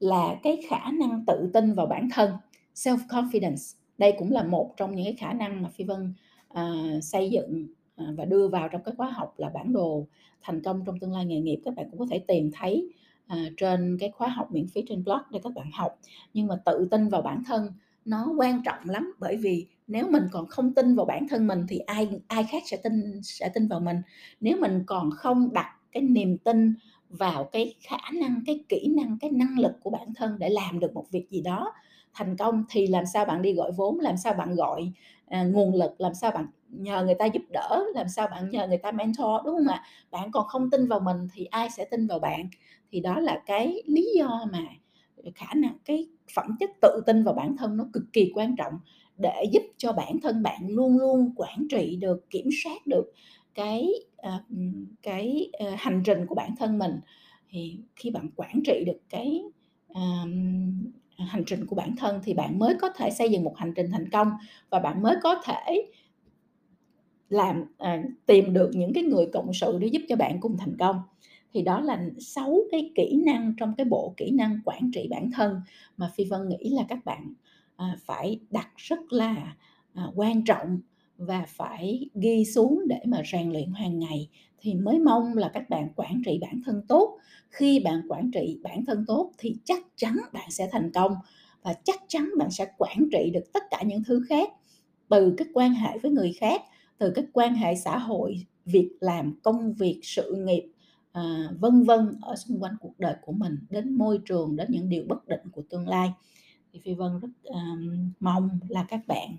là 0.00 0.36
cái 0.42 0.62
khả 0.68 0.90
năng 0.90 1.24
tự 1.26 1.50
tin 1.54 1.74
vào 1.74 1.86
bản 1.86 2.08
thân 2.14 2.30
self 2.74 2.98
confidence 3.08 3.76
đây 4.00 4.14
cũng 4.18 4.32
là 4.32 4.42
một 4.42 4.74
trong 4.76 4.94
những 4.94 5.04
cái 5.04 5.14
khả 5.14 5.32
năng 5.32 5.62
mà 5.62 5.68
phi 5.68 5.84
vân 5.84 6.14
uh, 6.52 7.04
xây 7.04 7.30
dựng 7.30 7.66
uh, 8.02 8.16
và 8.16 8.24
đưa 8.24 8.48
vào 8.48 8.68
trong 8.68 8.82
cái 8.84 8.94
khóa 8.96 9.10
học 9.10 9.34
là 9.38 9.48
bản 9.48 9.72
đồ 9.72 10.06
thành 10.42 10.62
công 10.62 10.84
trong 10.86 10.98
tương 10.98 11.12
lai 11.12 11.24
nghề 11.24 11.40
nghiệp. 11.40 11.60
Các 11.64 11.74
bạn 11.74 11.86
cũng 11.90 11.98
có 11.98 12.06
thể 12.10 12.18
tìm 12.18 12.50
thấy 12.54 12.92
uh, 13.32 13.38
trên 13.56 13.96
cái 14.00 14.10
khóa 14.10 14.28
học 14.28 14.52
miễn 14.52 14.66
phí 14.68 14.82
trên 14.88 15.04
blog 15.04 15.20
để 15.30 15.40
các 15.42 15.52
bạn 15.54 15.70
học. 15.72 15.98
Nhưng 16.34 16.46
mà 16.46 16.56
tự 16.64 16.88
tin 16.90 17.08
vào 17.08 17.22
bản 17.22 17.42
thân 17.46 17.72
nó 18.04 18.32
quan 18.38 18.62
trọng 18.64 18.90
lắm 18.90 19.12
bởi 19.18 19.36
vì 19.36 19.66
nếu 19.86 20.06
mình 20.10 20.24
còn 20.32 20.46
không 20.46 20.74
tin 20.74 20.94
vào 20.94 21.06
bản 21.06 21.28
thân 21.28 21.46
mình 21.46 21.66
thì 21.68 21.78
ai 21.78 22.08
ai 22.28 22.44
khác 22.44 22.62
sẽ 22.66 22.76
tin 22.76 23.20
sẽ 23.22 23.48
tin 23.48 23.68
vào 23.68 23.80
mình. 23.80 23.96
Nếu 24.40 24.56
mình 24.60 24.82
còn 24.86 25.10
không 25.10 25.52
đặt 25.52 25.66
cái 25.92 26.02
niềm 26.02 26.38
tin 26.38 26.74
vào 27.10 27.44
cái 27.44 27.74
khả 27.80 27.98
năng 28.14 28.42
cái 28.46 28.64
kỹ 28.68 28.88
năng 28.96 29.18
cái 29.20 29.30
năng 29.30 29.58
lực 29.58 29.72
của 29.82 29.90
bản 29.90 30.14
thân 30.16 30.36
để 30.38 30.48
làm 30.48 30.80
được 30.80 30.94
một 30.94 31.04
việc 31.10 31.26
gì 31.30 31.40
đó 31.40 31.72
thành 32.14 32.36
công 32.36 32.64
thì 32.70 32.86
làm 32.86 33.06
sao 33.06 33.24
bạn 33.24 33.42
đi 33.42 33.52
gọi 33.52 33.72
vốn 33.72 33.98
làm 34.00 34.16
sao 34.16 34.34
bạn 34.34 34.54
gọi 34.54 34.92
à, 35.28 35.42
nguồn 35.44 35.74
lực 35.74 36.00
làm 36.00 36.14
sao 36.14 36.30
bạn 36.30 36.46
nhờ 36.68 37.04
người 37.04 37.14
ta 37.14 37.24
giúp 37.26 37.42
đỡ 37.52 37.84
làm 37.94 38.08
sao 38.08 38.28
bạn 38.30 38.50
nhờ 38.50 38.66
người 38.68 38.78
ta 38.78 38.92
mentor 38.92 39.44
đúng 39.44 39.56
không 39.56 39.66
ạ? 39.68 39.82
Bạn 40.10 40.30
còn 40.32 40.46
không 40.48 40.70
tin 40.70 40.88
vào 40.88 41.00
mình 41.00 41.28
thì 41.34 41.44
ai 41.44 41.70
sẽ 41.70 41.84
tin 41.84 42.06
vào 42.06 42.18
bạn? 42.18 42.48
Thì 42.92 43.00
đó 43.00 43.18
là 43.20 43.42
cái 43.46 43.82
lý 43.86 44.06
do 44.18 44.44
mà 44.52 44.58
khả 45.34 45.54
năng 45.54 45.78
cái 45.84 46.08
phẩm 46.34 46.56
chất 46.60 46.70
tự 46.82 47.02
tin 47.06 47.24
vào 47.24 47.34
bản 47.34 47.56
thân 47.56 47.76
nó 47.76 47.84
cực 47.92 48.02
kỳ 48.12 48.32
quan 48.34 48.56
trọng 48.56 48.72
để 49.18 49.44
giúp 49.52 49.62
cho 49.76 49.92
bản 49.92 50.20
thân 50.22 50.42
bạn 50.42 50.60
luôn 50.68 50.98
luôn 50.98 51.32
quản 51.36 51.66
trị 51.70 51.96
được 51.96 52.30
kiểm 52.30 52.48
soát 52.64 52.86
được 52.86 53.12
cái 53.54 53.88
À, 54.22 54.40
cái 55.02 55.50
ờ, 55.52 55.74
hành 55.78 56.02
trình 56.04 56.26
của 56.26 56.34
bản 56.34 56.56
thân 56.58 56.78
mình. 56.78 57.00
Thì 57.50 57.78
khi 57.96 58.10
bạn 58.10 58.28
quản 58.36 58.60
trị 58.64 58.84
được 58.86 59.00
cái 59.08 59.42
à, 59.94 60.24
hành 61.16 61.44
trình 61.46 61.66
của 61.66 61.76
bản 61.76 61.96
thân 61.96 62.20
thì 62.24 62.34
bạn 62.34 62.58
mới 62.58 62.74
có 62.80 62.88
thể 62.96 63.10
xây 63.10 63.30
dựng 63.30 63.44
một 63.44 63.56
hành 63.56 63.72
trình 63.76 63.90
thành 63.90 64.10
công 64.10 64.32
và 64.70 64.78
bạn 64.78 65.02
mới 65.02 65.16
có 65.22 65.42
thể 65.44 65.90
làm 67.28 67.64
à, 67.78 68.02
tìm 68.26 68.52
được 68.52 68.70
những 68.74 68.92
cái 68.94 69.04
người 69.04 69.26
cộng 69.32 69.52
sự 69.52 69.78
để 69.78 69.86
giúp 69.86 70.02
cho 70.08 70.16
bạn 70.16 70.40
cùng 70.40 70.56
thành 70.58 70.76
công. 70.78 71.02
Thì 71.52 71.62
đó 71.62 71.80
là 71.80 72.04
sáu 72.18 72.58
cái 72.70 72.90
kỹ 72.94 73.22
năng 73.26 73.54
trong 73.58 73.74
cái 73.76 73.84
bộ 73.84 74.14
kỹ 74.16 74.30
năng 74.30 74.60
quản 74.64 74.90
trị 74.94 75.08
bản 75.10 75.30
thân 75.30 75.60
mà 75.96 76.10
phi 76.14 76.24
vân 76.24 76.48
nghĩ 76.48 76.70
là 76.70 76.82
các 76.88 77.04
bạn 77.04 77.34
à, 77.76 77.96
phải 78.04 78.40
đặt 78.50 78.68
rất 78.76 79.12
là 79.12 79.56
à, 79.94 80.06
quan 80.14 80.44
trọng 80.44 80.80
và 81.20 81.44
phải 81.48 82.08
ghi 82.14 82.44
xuống 82.44 82.80
để 82.88 83.00
mà 83.06 83.22
rèn 83.32 83.52
luyện 83.52 83.72
hàng 83.72 83.98
ngày 83.98 84.28
thì 84.58 84.74
mới 84.74 84.98
mong 84.98 85.36
là 85.36 85.50
các 85.54 85.70
bạn 85.70 85.88
quản 85.96 86.22
trị 86.24 86.38
bản 86.40 86.60
thân 86.64 86.82
tốt. 86.88 87.18
Khi 87.48 87.80
bạn 87.84 88.02
quản 88.08 88.30
trị 88.30 88.58
bản 88.62 88.84
thân 88.84 89.04
tốt 89.06 89.32
thì 89.38 89.56
chắc 89.64 89.82
chắn 89.96 90.16
bạn 90.32 90.50
sẽ 90.50 90.68
thành 90.72 90.90
công 90.92 91.14
và 91.62 91.74
chắc 91.84 92.00
chắn 92.08 92.30
bạn 92.38 92.50
sẽ 92.50 92.66
quản 92.78 93.08
trị 93.12 93.30
được 93.34 93.52
tất 93.52 93.62
cả 93.70 93.82
những 93.86 94.02
thứ 94.04 94.24
khác 94.28 94.50
từ 95.08 95.34
các 95.36 95.46
quan 95.54 95.74
hệ 95.74 95.98
với 95.98 96.10
người 96.10 96.32
khác 96.32 96.62
từ 96.98 97.12
các 97.14 97.24
quan 97.32 97.54
hệ 97.54 97.74
xã 97.74 97.98
hội 97.98 98.46
việc 98.64 98.90
làm 99.00 99.40
công 99.42 99.74
việc 99.74 100.00
sự 100.02 100.34
nghiệp 100.46 100.66
à, 101.12 101.48
vân 101.58 101.82
vân 101.82 102.18
ở 102.22 102.36
xung 102.36 102.62
quanh 102.62 102.76
cuộc 102.80 102.98
đời 102.98 103.14
của 103.22 103.32
mình 103.32 103.58
đến 103.70 103.92
môi 103.92 104.20
trường 104.24 104.56
đến 104.56 104.68
những 104.70 104.88
điều 104.88 105.04
bất 105.08 105.28
định 105.28 105.40
của 105.52 105.62
tương 105.70 105.88
lai. 105.88 106.12
Thì 106.72 106.80
phi 106.84 106.94
vân 106.94 107.20
rất 107.20 107.28
um, 107.42 108.10
mong 108.20 108.60
là 108.68 108.84
các 108.88 109.00
bạn 109.06 109.36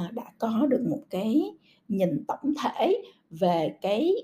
À, 0.00 0.10
đã 0.14 0.24
có 0.38 0.66
được 0.66 0.86
một 0.90 1.02
cái 1.10 1.42
nhìn 1.88 2.24
tổng 2.28 2.54
thể 2.62 3.02
về 3.30 3.76
cái 3.82 4.14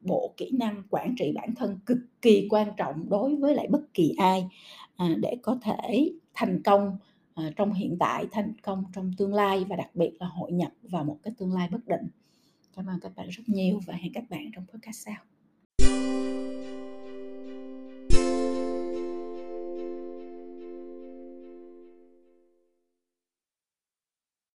bộ 0.00 0.34
kỹ 0.36 0.50
năng 0.52 0.82
quản 0.90 1.14
trị 1.18 1.32
bản 1.34 1.54
thân 1.54 1.78
cực 1.86 1.98
kỳ 2.22 2.46
quan 2.50 2.68
trọng 2.76 3.10
đối 3.10 3.36
với 3.36 3.54
lại 3.54 3.66
bất 3.70 3.94
kỳ 3.94 4.14
ai 4.18 4.48
à, 4.96 5.14
để 5.18 5.36
có 5.42 5.58
thể 5.62 6.12
thành 6.34 6.62
công 6.62 6.98
à, 7.34 7.50
trong 7.56 7.72
hiện 7.72 7.96
tại, 8.00 8.26
thành 8.32 8.52
công 8.62 8.84
trong 8.94 9.12
tương 9.16 9.34
lai 9.34 9.64
và 9.68 9.76
đặc 9.76 9.90
biệt 9.94 10.12
là 10.20 10.26
hội 10.26 10.52
nhập 10.52 10.72
vào 10.82 11.04
một 11.04 11.18
cái 11.22 11.34
tương 11.38 11.54
lai 11.54 11.68
bất 11.72 11.86
định. 11.86 12.08
Cảm 12.76 12.86
ơn 12.86 13.00
các 13.00 13.12
bạn 13.16 13.28
rất 13.28 13.42
nhiều 13.46 13.80
và 13.86 13.94
hẹn 13.94 14.12
các 14.12 14.24
bạn 14.30 14.50
trong 14.54 14.64
podcast 14.66 15.06
sau. 15.06 15.31